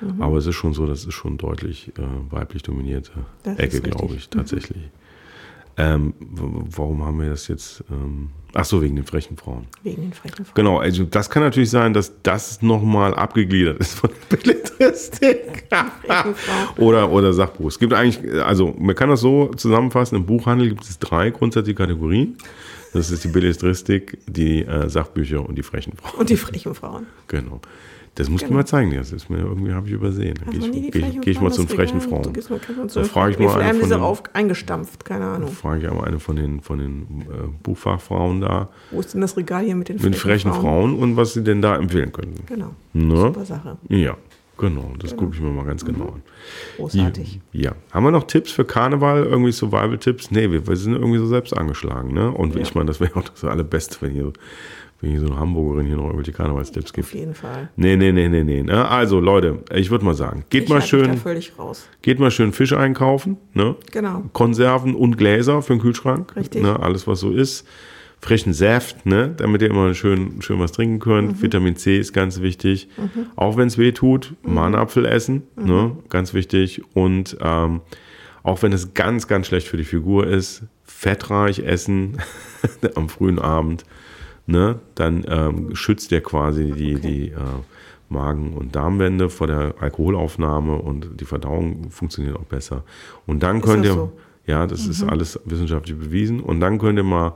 Mhm. 0.00 0.22
Aber 0.22 0.38
es 0.38 0.46
ist 0.46 0.54
schon 0.54 0.72
so, 0.72 0.86
das 0.86 1.04
ist 1.04 1.12
schon 1.14 1.36
deutlich 1.36 1.92
äh, 1.98 2.02
weiblich 2.30 2.62
dominierte 2.62 3.12
Das 3.42 3.58
Ecke, 3.58 3.80
glaube 3.82 3.96
richtig. 4.04 4.10
Mhm. 4.10 4.16
ich, 4.16 4.28
tatsächlich. 4.30 4.88
Ähm, 5.80 6.14
warum 6.20 7.04
haben 7.04 7.20
wir 7.20 7.30
das 7.30 7.48
jetzt? 7.48 7.82
Ähm, 7.90 8.28
ach 8.52 8.64
so, 8.64 8.82
wegen 8.82 8.96
den 8.96 9.06
frechen 9.06 9.36
Frauen. 9.36 9.66
Wegen 9.82 10.02
den 10.02 10.12
frechen 10.12 10.44
Frauen. 10.44 10.54
Genau, 10.54 10.78
also 10.78 11.04
das 11.04 11.30
kann 11.30 11.42
natürlich 11.42 11.70
sein, 11.70 11.94
dass 11.94 12.12
das 12.22 12.60
nochmal 12.60 13.14
abgegliedert 13.14 13.78
ist 13.80 13.94
von 13.94 14.10
der 14.30 14.36
Belletristik. 14.36 15.64
Oder, 16.76 17.10
oder 17.10 17.32
Sachbuch. 17.32 17.68
Es 17.68 17.78
gibt 17.78 17.94
eigentlich, 17.94 18.42
also 18.42 18.74
man 18.78 18.94
kann 18.94 19.08
das 19.08 19.20
so 19.20 19.48
zusammenfassen, 19.54 20.16
im 20.16 20.26
Buchhandel 20.26 20.68
gibt 20.68 20.84
es 20.84 20.98
drei 20.98 21.30
grundsätzliche 21.30 21.76
Kategorien. 21.76 22.36
Das 22.92 23.10
ist 23.10 23.24
die 23.24 23.28
Belletristik, 23.28 24.18
die 24.26 24.64
äh, 24.64 24.88
Sachbücher 24.88 25.48
und 25.48 25.56
die 25.56 25.62
frechen 25.62 25.96
Frauen. 25.96 26.20
Und 26.20 26.28
die 26.28 26.36
frechen 26.36 26.74
Frauen. 26.74 27.06
Genau. 27.28 27.60
Das 28.16 28.28
musst 28.28 28.42
du 28.42 28.48
Genau. 28.48 28.56
mir 28.58 28.62
mal 28.62 28.66
zeigen, 28.66 28.92
das 28.94 29.12
ist 29.12 29.30
mir 29.30 29.38
irgendwie, 29.38 29.72
habe 29.72 29.86
ich 29.86 29.92
übersehen. 29.92 30.34
Dann 30.44 30.50
gehe 30.50 30.60
du 30.60 30.66
ich, 30.66 30.90
geh, 30.92 31.00
frechen 31.00 31.20
geh 31.20 31.30
ich 31.30 31.36
mal 31.40 31.50
Frauen? 31.50 31.52
zu 31.52 31.62
den 31.64 31.76
frechen? 31.76 32.00
Du 32.00 32.08
Frauen. 32.08 32.22
den 32.24 33.04
frage 33.04 33.30
ich 33.30 33.36
Frauen. 33.36 33.46
mal 33.46 33.60
eine 33.62 33.78
von 33.80 33.88
den- 33.88 34.00
auf 34.00 34.22
eingestampft? 34.34 35.04
Keine 35.04 35.24
Ahnung. 35.26 35.50
Frage 35.52 35.82
ich 35.82 35.88
aber 35.88 36.04
eine 36.04 36.18
von 36.18 36.36
den, 36.36 36.60
von 36.60 36.78
den 36.80 37.02
äh, 37.22 37.48
Buchfachfrauen 37.62 38.40
da, 38.40 38.68
Wo 38.90 39.00
ist 39.00 39.14
denn 39.14 39.20
das 39.20 39.36
Regal 39.36 39.64
hier 39.64 39.76
mit 39.76 39.88
den 39.88 40.02
mit 40.02 40.16
frechen 40.16 40.52
Frauen 40.52 40.96
und 40.98 41.16
was 41.16 41.34
sie 41.34 41.44
denn 41.44 41.62
da 41.62 41.76
empfehlen 41.76 42.12
könnten. 42.12 42.44
Genau. 42.46 42.72
Ne? 42.92 43.16
Super 43.16 43.44
Sache. 43.44 43.76
Ja, 43.88 44.16
genau. 44.58 44.92
Das 44.98 45.16
gucke 45.16 45.34
ich 45.34 45.40
mir 45.40 45.50
mal 45.50 45.64
ganz 45.64 45.84
genau 45.84 46.06
an. 46.06 46.22
Großartig. 46.78 47.40
Ja. 47.52 47.72
Haben 47.92 48.04
wir 48.04 48.10
noch 48.10 48.24
Tipps 48.24 48.50
für 48.50 48.64
Karneval? 48.64 49.22
Irgendwie 49.24 49.52
Survival-Tipps? 49.52 50.30
Nee, 50.32 50.50
wir, 50.50 50.66
wir 50.66 50.76
sind 50.76 50.94
irgendwie 50.94 51.18
so 51.18 51.26
selbst 51.26 51.56
angeschlagen. 51.56 52.12
Ne? 52.12 52.30
Und 52.30 52.56
Ja. 52.56 52.60
ich 52.62 52.74
meine, 52.74 52.86
das 52.86 52.98
wäre 53.00 53.14
auch 53.16 53.28
das 53.28 53.44
Allerbeste, 53.44 53.98
wenn 54.00 54.10
hier, 54.12 54.32
wenn 55.00 55.10
hier 55.10 55.20
so 55.20 55.26
eine 55.26 55.36
Hamburgerin 55.38 55.86
hier 55.86 55.96
noch 55.96 56.04
irgendwelche 56.04 56.32
Karnevalstipps 56.32 56.90
Auf 56.90 56.94
gibt. 56.94 57.12
jeden 57.14 57.34
Fall. 57.34 57.70
Nee, 57.76 57.96
nee, 57.96 58.12
nee, 58.12 58.28
nee, 58.28 58.44
nee. 58.44 58.62
ne? 58.62 58.86
Also, 58.88 59.20
Leute, 59.20 59.60
ich 59.74 59.90
würde 59.90 60.04
mal 60.04 60.14
sagen, 60.14 60.44
geht 60.50 60.64
ich 60.64 60.68
mal 60.68 60.82
schön, 60.82 61.16
völlig 61.16 61.58
raus. 61.58 61.88
geht 62.02 62.18
mal 62.18 62.30
schön 62.30 62.52
Fisch 62.52 62.72
einkaufen, 62.72 63.36
ne? 63.54 63.76
Genau. 63.92 64.24
Konserven 64.32 64.94
und 64.94 65.16
Gläser 65.16 65.62
für 65.62 65.74
den 65.74 65.80
Kühlschrank. 65.80 66.34
Richtig. 66.36 66.62
Ne? 66.62 66.78
Alles, 66.80 67.06
was 67.06 67.20
so 67.20 67.30
ist. 67.30 67.66
Frischen 68.22 68.52
Saft, 68.52 69.06
ne? 69.06 69.32
damit 69.34 69.62
ihr 69.62 69.70
immer 69.70 69.94
schön, 69.94 70.42
schön 70.42 70.60
was 70.60 70.72
trinken 70.72 70.98
könnt. 70.98 71.38
Mhm. 71.38 71.42
Vitamin 71.42 71.76
C 71.76 71.96
ist 71.98 72.12
ganz 72.12 72.42
wichtig. 72.42 72.88
Auch 73.34 73.56
wenn 73.56 73.68
es 73.68 73.78
weh 73.78 73.92
tut, 73.92 74.34
mal 74.42 74.66
einen 74.66 74.74
Apfel 74.74 75.06
essen, 75.06 75.44
Mhm. 75.56 75.64
ne? 75.66 75.96
ganz 76.10 76.34
wichtig. 76.34 76.82
Und 76.94 77.38
ähm, 77.40 77.80
auch 78.42 78.62
wenn 78.62 78.74
es 78.74 78.92
ganz, 78.92 79.26
ganz 79.26 79.46
schlecht 79.46 79.68
für 79.68 79.78
die 79.78 79.84
Figur 79.84 80.26
ist, 80.26 80.64
fettreich 80.84 81.60
essen 81.60 82.18
am 82.94 83.08
frühen 83.08 83.38
Abend. 83.38 83.84
Ne? 84.50 84.80
Dann 84.96 85.24
ähm, 85.28 85.74
schützt 85.74 86.10
ihr 86.12 86.22
quasi 86.22 86.72
die, 86.72 86.96
Okay. 86.96 87.00
die 87.08 87.28
äh, 87.28 87.34
Magen- 88.08 88.54
und 88.54 88.74
Darmwände 88.74 89.30
vor 89.30 89.46
der 89.46 89.74
Alkoholaufnahme 89.80 90.76
und 90.76 91.20
die 91.20 91.24
Verdauung 91.24 91.90
funktioniert 91.90 92.36
auch 92.36 92.44
besser. 92.44 92.82
Und 93.26 93.42
dann 93.42 93.58
Ist 93.58 93.64
könnt 93.64 93.84
ihr, 93.84 93.92
so? 93.92 94.06
Mhm. 94.06 94.10
ja, 94.46 94.66
das 94.66 94.86
ist 94.86 95.04
alles 95.04 95.38
wissenschaftlich 95.44 95.96
bewiesen. 95.96 96.40
Und 96.40 96.58
dann 96.60 96.78
könnt 96.78 96.98
ihr 96.98 97.04
mal 97.04 97.34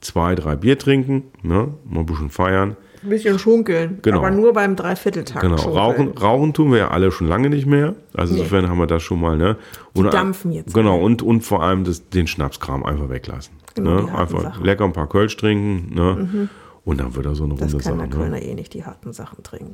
zwei, 0.00 0.34
drei 0.34 0.56
Bier 0.56 0.76
trinken, 0.78 1.24
ne? 1.42 1.68
mal 1.88 2.00
ein 2.00 2.06
bisschen 2.06 2.30
feiern. 2.30 2.76
Ein 3.04 3.10
bisschen 3.10 3.38
schunkeln. 3.38 4.00
Genau. 4.02 4.18
Aber 4.18 4.30
nur 4.32 4.52
beim 4.52 4.74
Dreivierteltag. 4.74 5.42
Genau, 5.42 5.58
schunkeln. 5.58 5.78
rauchen, 5.78 6.08
rauchen 6.18 6.52
tun 6.54 6.72
wir 6.72 6.78
ja 6.78 6.88
alle 6.88 7.12
schon 7.12 7.28
lange 7.28 7.48
nicht 7.48 7.66
mehr. 7.66 7.94
Also 8.14 8.34
Nee. 8.34 8.40
insofern 8.40 8.68
haben 8.68 8.78
wir 8.78 8.88
das 8.88 9.04
schon 9.04 9.20
mal, 9.20 9.36
ne? 9.36 9.56
Und, 9.94 10.12
dampfen 10.12 10.50
jetzt 10.50 10.74
Genau, 10.74 10.98
und, 10.98 11.22
und 11.22 11.42
vor 11.42 11.62
allem 11.62 11.84
das, 11.84 12.08
den 12.08 12.26
Schnapskram 12.26 12.82
einfach 12.84 13.08
weglassen. 13.08 13.54
Genau, 13.76 14.02
ne? 14.02 14.14
Einfach 14.18 14.42
Sachen. 14.42 14.64
lecker 14.64 14.84
ein 14.84 14.92
paar 14.92 15.08
Kölsch 15.08 15.36
trinken, 15.36 15.94
ne? 15.94 16.48
Und 16.84 17.00
dann 17.00 17.14
wird 17.14 17.26
er 17.26 17.34
so 17.34 17.44
eine 17.44 17.54
Das 17.54 17.72
runde 17.72 17.84
kann 17.84 17.98
Sache. 17.98 18.08
der 18.08 18.18
Ne? 18.18 18.24
Kölner 18.24 18.42
eh 18.42 18.54
nicht, 18.54 18.74
die 18.74 18.84
harten 18.84 19.12
Sachen 19.12 19.42
trinken. 19.42 19.72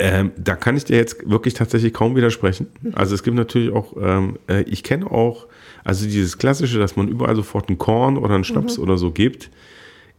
Ähm, 0.00 0.30
da 0.36 0.54
kann 0.54 0.76
ich 0.76 0.84
dir 0.84 0.96
jetzt 0.96 1.28
wirklich 1.28 1.54
tatsächlich 1.54 1.92
kaum 1.92 2.14
widersprechen. 2.14 2.68
Also 2.92 3.14
es 3.16 3.22
gibt 3.24 3.36
natürlich 3.36 3.72
auch, 3.72 3.94
ähm, 4.00 4.38
äh, 4.48 4.62
ich 4.62 4.84
kenne 4.84 5.10
auch, 5.10 5.46
also 5.82 6.04
dieses 6.04 6.38
klassische, 6.38 6.78
dass 6.78 6.94
man 6.94 7.08
überall 7.08 7.34
sofort 7.34 7.68
ein 7.68 7.78
Korn 7.78 8.16
oder 8.16 8.34
einen 8.34 8.44
Schnaps 8.44 8.78
oder 8.78 8.96
so 8.96 9.10
gibt, 9.10 9.50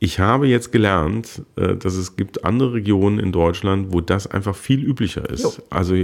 Ich 0.02 0.20
habe 0.20 0.48
jetzt 0.48 0.72
gelernt, 0.72 1.42
äh, 1.58 1.76
dass 1.76 1.96
es 1.96 2.16
gibt 2.16 2.46
andere 2.46 2.74
Regionen 2.74 3.20
in 3.20 3.32
Deutschland, 3.34 3.88
wo 3.92 4.00
das 4.00 4.28
einfach 4.28 4.56
viel 4.56 4.82
üblicher 4.84 5.30
ist. 5.30 5.44
Jo. 5.44 5.52
Also 5.70 5.96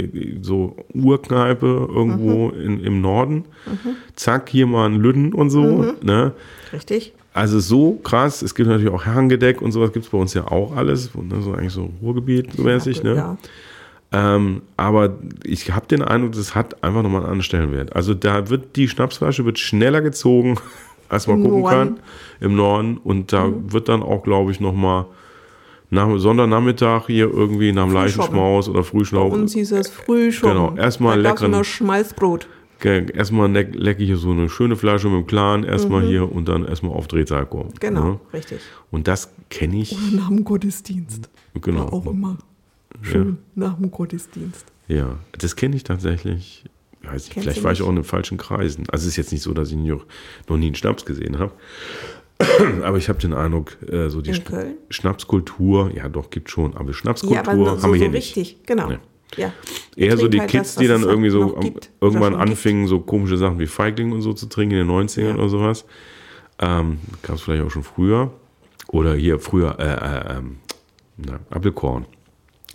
so 0.42 0.76
Urkneipe 0.94 1.66
irgendwo 1.90 2.50
Mhm. 2.50 2.60
in, 2.62 2.80
im 2.84 3.02
Norden. 3.02 3.46
Zack, 4.16 4.50
hier 4.50 4.68
mal 4.68 4.88
ein 4.90 4.96
Lüden 4.96 5.34
und 5.34 5.50
so. 5.50 5.64
Mhm. 5.64 5.94
Ne? 6.04 6.34
Richtig? 6.74 7.14
Also 7.34 7.60
so 7.60 7.94
krass. 8.04 8.42
Es 8.42 8.54
gibt 8.56 8.68
natürlich 8.70 8.94
auch 8.94 9.06
Herrengedeck 9.06 9.62
und 9.62 9.72
sowas 9.72 9.92
gibt 9.94 10.06
es 10.06 10.12
bei 10.12 10.18
uns 10.18 10.34
ja 10.34 10.46
auch 10.50 10.76
alles. 10.76 11.12
Ne? 11.16 11.42
So 11.42 11.54
eigentlich 11.54 11.74
so 11.74 11.90
Ruhrgebiet 12.02 12.60
mäßig. 12.60 13.02
Ne? 13.04 13.16
Ja. 13.16 13.38
Ähm, 14.12 14.62
aber 14.78 15.18
ich 15.44 15.72
habe 15.72 15.88
den 15.88 16.02
Eindruck, 16.02 16.34
das 16.34 16.54
hat 16.56 16.84
einfach 16.84 17.02
nochmal 17.02 17.22
einen 17.22 17.26
anderen 17.32 17.44
Stellenwert. 17.44 17.96
Also 17.96 18.14
da 18.14 18.50
wird 18.50 18.76
die 18.76 18.88
Schnapsflasche 18.88 19.44
wird 19.46 19.58
schneller 19.60 20.02
gezogen, 20.02 20.58
Im 21.10 21.44
gucken 21.44 21.60
Norden. 21.62 21.96
kann 21.96 22.00
im 22.42 22.56
Norden. 22.56 22.98
Und 22.98 23.32
da 23.34 23.50
wird 23.68 23.90
dann 23.90 24.02
auch, 24.04 24.24
glaube 24.24 24.52
ich, 24.52 24.60
nochmal 24.60 25.06
nach 25.90 26.10
Sondernachmittag 26.18 27.06
hier 27.08 27.30
irgendwie 27.32 27.72
nach 27.72 27.86
dem. 27.86 27.94
Leichenschmaus 27.94 28.68
oder 28.70 28.80
Bei 28.80 28.84
Frühschlauf. 28.84 29.32
uns 29.34 29.54
hieß 29.54 29.72
es 29.74 29.90
Frühschoppen. 29.90 30.56
Genau, 30.58 30.76
erstmal 30.76 31.20
leckeren- 31.20 31.64
Schmalzbrot. 31.64 32.48
Erstmal 32.84 33.52
leck, 33.52 33.74
lecke 33.74 34.04
ich 34.04 34.10
hier 34.10 34.18
so 34.18 34.30
eine 34.32 34.48
schöne 34.48 34.76
Flasche 34.76 35.08
mit 35.08 35.16
dem 35.24 35.26
Clan, 35.28 35.64
erstmal 35.64 36.04
hier 36.04 36.32
und 36.32 36.48
dann 36.48 36.66
erstmal 36.66 36.92
auf 36.94 37.08
Drehzahlko. 37.08 37.64
Mhm. 37.64 37.70
Genau, 37.80 38.04
Ne? 38.06 38.20
richtig. 38.34 38.60
Und 38.92 39.08
das 39.08 39.32
kenne 39.50 39.78
ich. 39.78 39.98
Nach 40.14 40.28
dem 40.28 40.44
Gottesdienst. 40.44 41.30
Genau. 41.62 41.86
War 41.86 41.94
auch 41.94 42.06
immer 42.06 42.38
schön 43.02 43.38
nach 43.56 43.76
dem 43.76 43.90
Gottesdienst. 43.90 44.66
Ja, 44.88 45.16
das 45.40 45.56
kenne 45.56 45.76
ich 45.78 45.84
tatsächlich. 45.84 46.66
Nicht, 47.14 47.30
Kennst 47.32 47.44
vielleicht 47.48 47.64
war 47.64 47.72
ich 47.72 47.82
auch 47.82 47.90
in 47.90 47.96
den 47.96 48.04
falschen 48.04 48.38
Kreisen. 48.38 48.84
Also 48.92 49.04
es 49.04 49.10
ist 49.14 49.18
jetzt 49.18 49.32
nicht 49.32 49.42
so, 49.42 49.54
dass 49.54 49.70
ich 49.72 49.78
noch, 49.78 50.06
noch 50.50 50.58
nie 50.58 50.68
einen 50.68 50.76
Schnaps 50.76 51.06
gesehen 51.06 51.40
habe. 51.40 51.52
Aber 52.84 52.98
ich 52.98 53.08
habe 53.10 53.20
den 53.20 53.34
Eindruck, 53.34 53.78
äh, 53.90 54.10
so 54.10 54.22
die 54.22 54.34
Schna- 54.34 54.44
Köln? 54.50 54.74
Schnapskultur, 54.90 55.92
ja 55.96 56.10
doch, 56.10 56.30
gibt 56.30 56.50
schon, 56.50 56.76
aber 56.76 56.94
Schnapskultur 56.94 57.36
Ja, 57.36 57.42
aber 57.50 57.56
so, 57.56 57.72
haben 57.72 57.80
so 57.80 57.88
wir 57.94 58.00
hier 58.00 58.10
nicht. 58.10 58.36
richtig, 58.36 58.64
genau. 58.66 58.90
Nee. 58.90 58.98
Ja. 59.38 59.54
Eher 59.96 60.18
so 60.18 60.28
die 60.28 60.40
halt 60.42 60.50
Kids, 60.52 60.76
das, 60.76 60.82
die 60.82 60.88
dann 60.88 61.04
irgendwie 61.04 61.30
so 61.30 61.56
gibt, 61.56 61.90
irgendwann 62.02 62.36
anfingen, 62.36 62.88
so 62.88 63.00
komische 63.00 63.38
Sachen 63.38 63.58
wie 63.60 63.68
Feigling 63.68 64.12
und 64.12 64.22
so 64.22 64.34
zu 64.34 64.48
trinken 64.48 64.76
in 64.76 64.88
den 64.88 64.90
90ern 64.96 65.30
Ja. 65.30 65.34
oder 65.36 65.50
sowas. 65.50 65.86
Ähm, 66.60 67.00
Gab 67.22 67.36
es 67.38 67.42
vielleicht 67.42 67.64
auch 67.64 67.72
schon 67.72 67.84
früher. 67.84 68.32
Oder 68.90 69.16
hier 69.16 69.40
früher, 69.40 69.78
äh, 69.80 69.84
äh, 70.34 70.38
ähm, 70.38 70.58
na, 71.18 71.40
Apfelkorn. 71.50 72.06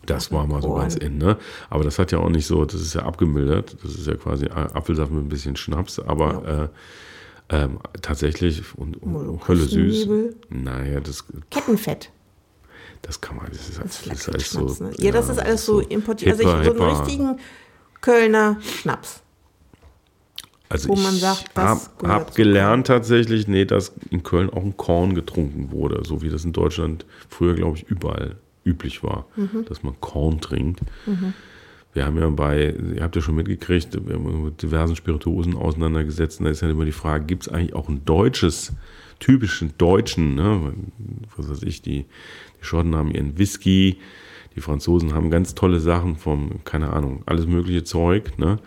Das 0.06 0.32
war 0.32 0.46
mal 0.46 0.62
so 0.62 0.74
ganz 0.74 0.96
in, 0.96 1.18
ne? 1.18 1.36
Aber 1.68 1.84
das 1.84 1.98
hat 1.98 2.12
ja 2.12 2.18
auch 2.18 2.28
nicht 2.30 2.46
so, 2.46 2.64
das 2.64 2.80
ist 2.80 2.94
ja 2.94 3.02
abgemildert. 3.02 3.76
Das 3.82 3.94
ist 3.94 4.06
ja 4.06 4.14
quasi 4.14 4.46
Apfelsaft 4.46 5.12
mit 5.12 5.24
ein 5.24 5.28
bisschen 5.28 5.56
Schnaps, 5.56 5.98
aber 5.98 6.70
äh, 7.50 7.54
ähm, 7.56 7.78
tatsächlich 8.00 8.62
und, 8.76 9.02
und 9.02 9.46
Hölle 9.48 9.64
süß. 9.64 10.08
Naja, 10.48 11.00
das, 11.00 11.24
Kettenfett. 11.50 12.10
das 13.02 13.20
kann 13.20 13.36
man, 13.36 13.46
das 13.50 13.68
ist, 13.68 13.78
das 13.78 14.02
Das 14.04 14.20
ist 14.20 14.28
alles 14.28 14.50
so. 14.50 14.84
Ne? 14.84 14.92
Ja, 14.98 15.10
das 15.12 15.28
ist 15.28 15.38
alles 15.38 15.66
so 15.66 15.80
importiert. 15.80 16.32
Also 16.32 16.42
ich, 16.42 16.64
so 16.66 16.72
einen 16.72 16.96
richtigen 16.96 17.38
Kölner 18.00 18.56
Schnaps. 18.60 19.22
Also 20.68 20.90
wo 20.90 20.94
man 20.94 21.16
sagt, 21.16 21.46
das 21.54 21.90
hab 22.04 22.30
zu 22.30 22.36
gelernt 22.36 22.86
tatsächlich, 22.86 23.48
nee, 23.48 23.64
dass 23.64 23.92
in 24.10 24.22
Köln 24.22 24.48
auch 24.50 24.62
ein 24.62 24.76
Korn 24.76 25.16
getrunken 25.16 25.72
wurde, 25.72 26.02
so 26.04 26.22
wie 26.22 26.30
das 26.30 26.44
in 26.44 26.52
Deutschland 26.52 27.04
früher, 27.28 27.54
glaube 27.54 27.76
ich, 27.76 27.82
überall 27.88 28.36
üblich 28.70 29.02
war, 29.02 29.26
Mhm. 29.37 29.64
dass 29.68 29.83
man 29.83 29.94
Korn 30.00 30.40
trinkt. 30.40 30.80
Wir 31.92 32.06
haben 32.06 32.18
ja 32.18 32.28
bei, 32.30 32.72
ihr 32.94 33.02
habt 33.02 33.16
ja 33.16 33.22
schon 33.22 33.35
mitgekriegt, 33.35 33.98
wir 34.06 34.14
haben 34.14 34.44
mit 34.44 34.62
diversen 34.62 34.94
Spirituosen 34.94 35.56
auseinandergesetzt 35.56 36.38
und 36.38 36.44
da 36.44 36.50
ist 36.52 36.62
ja 36.62 36.70
immer 36.70 36.85
die 36.85 36.92
Frage, 36.92 37.24
gibt 37.24 37.42
es 37.42 37.48
eigentlich 37.48 37.74
auch 37.74 37.88
ein 37.88 38.04
deutsches, 38.04 38.72
typischen 39.18 39.72
deutschen, 39.76 40.35
ne? 40.37 40.72
was 41.37 41.50
weiß 41.50 41.62
ich, 41.64 41.83
die, 41.83 42.04
die 42.61 42.64
Schotten 42.64 42.94
haben 42.94 43.11
ihren 43.11 43.37
Whisky, 43.38 43.98
die 44.56 44.61
Franzosen 44.61 45.14
haben 45.14 45.30
ganz 45.30 45.54
tolle 45.54 45.80
Sachen 45.80 46.16
vom, 46.16 46.64
keine 46.64 46.92
Ahnung, 46.92 47.22
alles 47.26 47.46
mögliche 47.46 47.83
Zeug, 47.85 48.38
ne? 48.38 48.59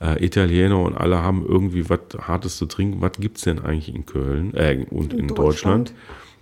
äh, 0.00 0.24
Italiener 0.24 0.78
und 0.78 0.94
alle 0.94 1.22
haben 1.22 1.44
irgendwie 1.46 1.88
was 1.88 2.00
Hartes 2.18 2.56
zu 2.58 2.66
trinken. 2.66 3.00
Was 3.00 3.12
gibt 3.18 3.38
es 3.38 3.44
denn 3.44 3.58
eigentlich 3.58 3.94
in 3.94 4.04
Köln 4.06 4.54
äh, 4.54 4.86
und 4.90 5.12
in, 5.14 5.20
In 5.20 5.28
Deutschland? 5.28 5.88
Deutschland? 5.88 5.92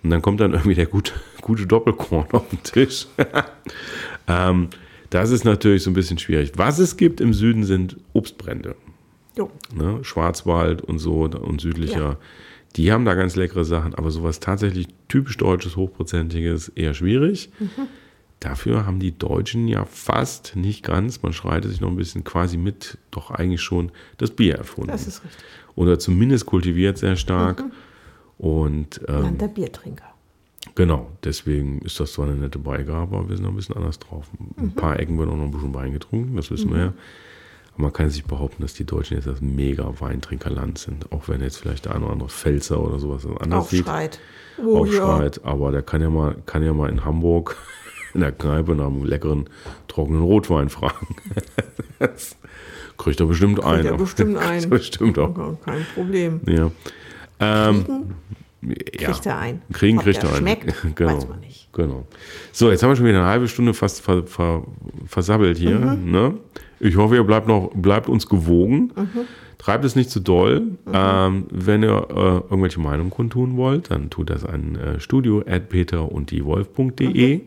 Und 0.07 0.11
dann 0.11 0.21
kommt 0.21 0.39
dann 0.39 0.53
irgendwie 0.53 0.73
der 0.73 0.85
gute, 0.85 1.11
gute 1.41 1.67
Doppelkorn 1.67 2.27
auf 2.31 2.47
den 2.47 2.63
Tisch. 2.63 3.07
ähm, 4.29 4.69
das 5.09 5.31
ist 5.31 5.43
natürlich 5.43 5.83
so 5.83 5.91
ein 5.91 5.95
bisschen 5.95 6.17
schwierig. 6.17 6.53
Was 6.55 6.79
es 6.79 6.95
gibt 6.95 7.19
im 7.19 7.33
Süden 7.33 7.65
sind 7.65 7.97
Obstbrände. 8.13 8.77
Ne? 9.75 9.99
Schwarzwald 10.03 10.81
und 10.81 10.99
so 10.99 11.23
und 11.23 11.59
südlicher. 11.59 11.99
Ja. 11.99 12.17
Die 12.77 12.93
haben 12.93 13.03
da 13.03 13.15
ganz 13.15 13.35
leckere 13.35 13.65
Sachen, 13.65 13.95
aber 13.95 14.09
sowas 14.09 14.39
tatsächlich 14.39 14.87
typisch 15.09 15.35
deutsches, 15.35 15.75
hochprozentiges 15.75 16.69
eher 16.69 16.93
schwierig. 16.93 17.49
Mhm. 17.59 17.89
Dafür 18.39 18.85
haben 18.85 19.01
die 19.01 19.17
Deutschen 19.17 19.67
ja 19.67 19.83
fast, 19.83 20.55
nicht 20.55 20.85
ganz, 20.85 21.21
man 21.21 21.33
schreitet 21.33 21.71
sich 21.71 21.81
noch 21.81 21.89
ein 21.89 21.97
bisschen 21.97 22.23
quasi 22.23 22.55
mit, 22.55 22.97
doch 23.11 23.29
eigentlich 23.29 23.61
schon 23.61 23.91
das 24.19 24.31
Bier 24.31 24.55
erfunden. 24.55 24.91
Das 24.91 25.05
ist 25.05 25.21
richtig. 25.25 25.43
Oder 25.75 25.99
zumindest 25.99 26.45
kultiviert 26.45 26.97
sehr 26.97 27.17
stark. 27.17 27.65
Und 28.37 29.01
ähm, 29.07 29.21
Land 29.23 29.41
der 29.41 29.47
Biertrinker. 29.47 30.05
genau, 30.75 31.07
deswegen 31.23 31.79
ist 31.79 31.99
das 31.99 32.13
zwar 32.13 32.27
eine 32.27 32.35
nette 32.35 32.59
Beigabe, 32.59 33.17
aber 33.17 33.29
wir 33.29 33.35
sind 33.35 33.43
noch 33.45 33.51
ein 33.51 33.55
bisschen 33.55 33.75
anders 33.75 33.97
drauf. 33.99 34.25
Ein 34.57 34.71
paar 34.71 34.99
Ecken 34.99 35.17
wird 35.17 35.29
auch 35.29 35.35
noch 35.35 35.45
ein 35.45 35.51
bisschen 35.51 35.73
Wein 35.73 35.93
getrunken, 35.93 36.35
das 36.35 36.51
wissen 36.51 36.71
wir 36.71 36.79
ja. 36.79 36.93
Aber 37.73 37.83
man 37.83 37.93
kann 37.93 38.09
sich 38.09 38.25
behaupten, 38.25 38.61
dass 38.61 38.73
die 38.73 38.85
Deutschen 38.85 39.15
jetzt 39.17 39.27
das 39.27 39.41
mega 39.41 39.91
Weintrinkerland 39.99 40.77
sind. 40.77 41.11
Auch 41.11 41.27
wenn 41.29 41.41
jetzt 41.41 41.57
vielleicht 41.57 41.85
der 41.85 41.95
eine 41.95 42.03
oder 42.05 42.13
andere 42.13 42.29
Pfälzer 42.29 42.79
oder 42.81 42.99
sowas 42.99 43.25
anders 43.39 43.69
sieht 43.69 43.81
Aufschreit. 43.87 44.19
Oh, 44.63 44.79
aufschreit, 44.79 45.43
aber 45.43 45.71
der 45.71 45.83
kann 45.83 46.01
ja 46.01 46.09
mal, 46.09 46.35
kann 46.45 46.63
ja 46.63 46.73
mal 46.73 46.89
in 46.89 47.05
Hamburg 47.05 47.55
in 48.13 48.21
der 48.21 48.31
Kneipe 48.31 48.73
nach 48.75 48.87
einem 48.87 49.03
leckeren 49.03 49.49
trockenen 49.87 50.21
Rotwein 50.21 50.69
fragen. 50.69 51.15
Das 51.99 52.35
Kriegt 52.97 53.19
er 53.19 53.25
bestimmt 53.25 53.63
ein. 53.63 53.83
er 53.85 53.97
bestimmt 53.97 54.37
ein. 54.37 54.59
Kriegt 54.59 54.63
er 54.65 54.69
bestimmt 54.69 55.17
auch. 55.19 55.35
Ja, 55.37 55.57
kein 55.65 55.85
Problem. 55.95 56.41
Ja. 56.47 56.71
Ähm, 57.39 57.85
ja. 58.61 59.11
Kriegt 59.11 59.25
er 59.25 59.37
ein. 59.37 59.61
Kriegen 59.71 59.97
Ob 59.97 60.03
kriegt 60.03 60.23
er 60.23 60.29
ein. 60.29 60.37
schmeckt, 60.37 60.75
genau. 60.95 61.15
weiß 61.15 61.27
man 61.27 61.39
nicht. 61.39 61.69
Genau. 61.73 62.05
So, 62.51 62.71
jetzt 62.71 62.81
haben 62.81 62.89
wir 62.89 62.95
schon 62.95 63.05
wieder 63.05 63.19
eine 63.19 63.27
halbe 63.27 63.47
Stunde 63.47 63.73
fast 63.73 64.01
ver, 64.01 64.25
ver, 64.25 64.63
versabbelt 65.05 65.57
hier. 65.57 65.77
Mhm. 65.77 66.11
Ne? 66.11 66.33
Ich 66.79 66.95
hoffe, 66.95 67.15
ihr 67.15 67.23
bleibt, 67.23 67.47
noch, 67.47 67.71
bleibt 67.73 68.09
uns 68.09 68.27
gewogen. 68.27 68.91
Mhm. 68.95 69.21
Treibt 69.57 69.85
es 69.85 69.95
nicht 69.95 70.09
zu 70.09 70.19
doll. 70.19 70.63
Ähm, 70.91 71.45
wenn 71.51 71.83
ihr 71.83 72.07
äh, 72.09 72.13
irgendwelche 72.49 72.79
Meinungen 72.79 73.09
kundtun 73.09 73.57
wollt, 73.57 73.91
dann 73.91 74.09
tut 74.09 74.29
das 74.29 74.43
an 74.45 74.75
äh, 74.75 74.99
studio 74.99 75.43
at 75.47 75.69
peter 75.69 76.11
und 76.11 76.31
die 76.31 76.45
Wolf.de. 76.45 77.37
Mhm. 77.37 77.41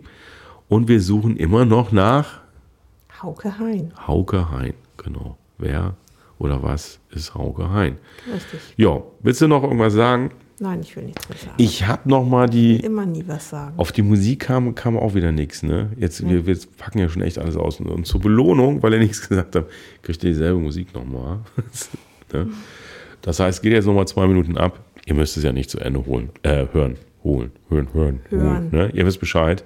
Und 0.69 0.89
wir 0.89 1.01
suchen 1.01 1.37
immer 1.37 1.65
noch 1.65 1.93
nach 1.93 2.41
Hauke 3.23 3.59
Hein. 3.59 3.93
Hauke 4.07 4.51
Hein. 4.51 4.75
Genau. 4.97 5.37
Wer 5.59 5.95
oder 6.41 6.63
was 6.63 6.99
ist 7.11 7.35
Hauke 7.35 7.71
Hein? 7.71 7.99
Richtig. 8.33 8.61
Ja, 8.77 9.03
willst 9.21 9.41
du 9.43 9.47
noch 9.47 9.63
irgendwas 9.63 9.93
sagen? 9.93 10.31
Nein, 10.59 10.81
ich 10.83 10.95
will 10.97 11.05
nichts 11.05 11.29
mehr 11.29 11.39
sagen. 11.39 11.55
Ich 11.57 11.87
habe 11.87 12.09
noch 12.09 12.25
mal 12.27 12.49
die 12.49 12.77
Immer 12.81 13.07
nie 13.07 13.25
was 13.27 13.49
sagen. 13.49 13.75
Auf 13.79 13.93
die 13.93 14.03
Musik 14.03 14.41
kam, 14.41 14.75
kam 14.75 14.99
auch 14.99 15.15
wieder 15.15 15.33
nichts. 15.33 15.63
Ne? 15.63 15.91
Jetzt, 15.97 16.27
wir, 16.29 16.47
wir 16.47 16.59
packen 16.77 16.99
ja 16.99 17.09
schon 17.09 17.23
echt 17.23 17.39
alles 17.39 17.57
aus. 17.57 17.81
Und, 17.81 18.07
zur 18.07 18.21
Belohnung, 18.21 18.83
weil 18.83 18.93
ihr 18.95 18.99
nichts 18.99 19.21
gesagt 19.29 19.57
habt, 19.57 19.71
kriegt 20.03 20.23
ihr 20.25 20.31
dieselbe 20.31 20.59
Musik 20.59 20.95
nochmal. 20.95 21.39
ne? 22.33 22.49
Das 23.23 23.41
heißt, 23.41 23.63
geht 23.63 23.73
jetzt 23.73 23.87
nochmal 23.87 24.07
zwei 24.07 24.27
Minuten 24.27 24.59
ab. 24.59 24.81
Ihr 25.07 25.15
müsst 25.15 25.37
es 25.37 25.45
ja 25.45 25.53
nicht 25.53 25.71
zu 25.71 25.79
Ende 25.79 26.05
holen. 26.05 26.31
Äh, 26.43 26.67
hören. 26.73 26.97
Holen. 27.25 27.53
Hören, 27.71 27.89
hören. 27.95 28.21
Hören. 28.29 28.49
Holen, 28.49 28.69
ne? 28.71 28.91
Ihr 28.93 29.07
wisst 29.07 29.21
Bescheid. 29.21 29.65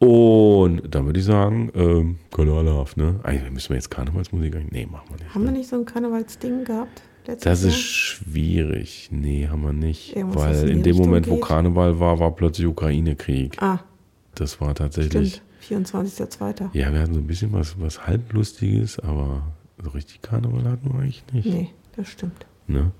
Und 0.00 0.94
dann 0.94 1.04
würde 1.04 1.20
ich 1.20 1.26
sagen, 1.26 1.70
ähm, 1.74 2.18
Love, 2.36 2.90
ne? 2.96 3.20
Eigentlich 3.22 3.52
müssen 3.52 3.68
wir 3.68 3.76
jetzt 3.76 3.90
Karnevalsmusik 3.90 4.56
eigentlich. 4.56 4.72
Nee, 4.72 4.86
machen 4.86 5.04
wir 5.10 5.16
nicht. 5.18 5.34
Haben 5.34 5.44
wir 5.44 5.50
ne? 5.52 5.58
nicht 5.58 5.68
so 5.68 5.76
ein 5.76 5.84
Karnevalsding 5.84 6.64
gehabt? 6.64 7.02
Das 7.42 7.62
ist 7.62 7.78
schwierig. 7.78 9.08
Nee, 9.12 9.48
haben 9.48 9.62
wir 9.62 9.74
nicht. 9.74 10.16
Irgendwas, 10.16 10.42
was 10.42 10.62
weil 10.62 10.70
in 10.70 10.76
in 10.78 10.82
dem 10.82 10.90
Richtung 10.92 11.06
Moment, 11.06 11.28
wo 11.28 11.34
geht? 11.34 11.44
Karneval 11.44 12.00
war, 12.00 12.18
war 12.18 12.34
plötzlich 12.34 12.66
Ukraine-Krieg. 12.66 13.62
Ah, 13.62 13.80
Das 14.34 14.58
war 14.60 14.74
tatsächlich. 14.74 15.42
stimmt. 15.60 15.86
24.02. 15.86 16.70
Ja, 16.72 16.90
wir 16.92 17.00
hatten 17.00 17.12
so 17.12 17.20
ein 17.20 17.26
bisschen 17.26 17.52
was, 17.52 17.78
was 17.78 18.06
halblustiges, 18.06 18.98
aber 19.00 19.42
so 19.82 19.90
richtig 19.90 20.22
Karneval 20.22 20.64
hatten 20.64 20.90
wir 20.94 20.98
eigentlich 21.00 21.22
nicht. 21.32 21.46
Nee, 21.46 21.70
das 21.94 22.08
stimmt. 22.08 22.46
Ne? 22.66 22.90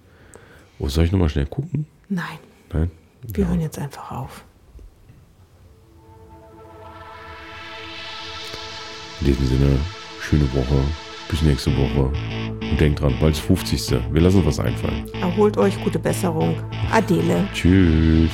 Oh, 0.78 0.88
soll 0.88 1.06
ich 1.06 1.12
nochmal 1.12 1.30
schnell 1.30 1.46
gucken? 1.46 1.86
Nein, 2.10 2.38
Nein? 2.72 2.90
wir 3.22 3.48
hören 3.48 3.60
jetzt 3.62 3.78
einfach 3.78 4.10
auf. 4.12 4.44
In 9.20 9.26
diesem 9.26 9.46
Sinne, 9.46 9.78
schöne 10.20 10.50
Woche. 10.54 10.82
Bis 11.28 11.42
nächste 11.42 11.70
Woche. 11.76 12.10
Und 12.60 12.80
denkt 12.80 13.00
dran, 13.00 13.14
bald 13.20 13.34
ist 13.34 13.42
50. 13.42 14.00
Wir 14.12 14.20
lassen 14.20 14.38
uns 14.38 14.46
was 14.46 14.60
einfallen. 14.60 15.04
Erholt 15.20 15.56
euch, 15.58 15.82
gute 15.84 15.98
Besserung. 15.98 16.56
Adele. 16.90 17.46
Tschüss. 17.52 18.30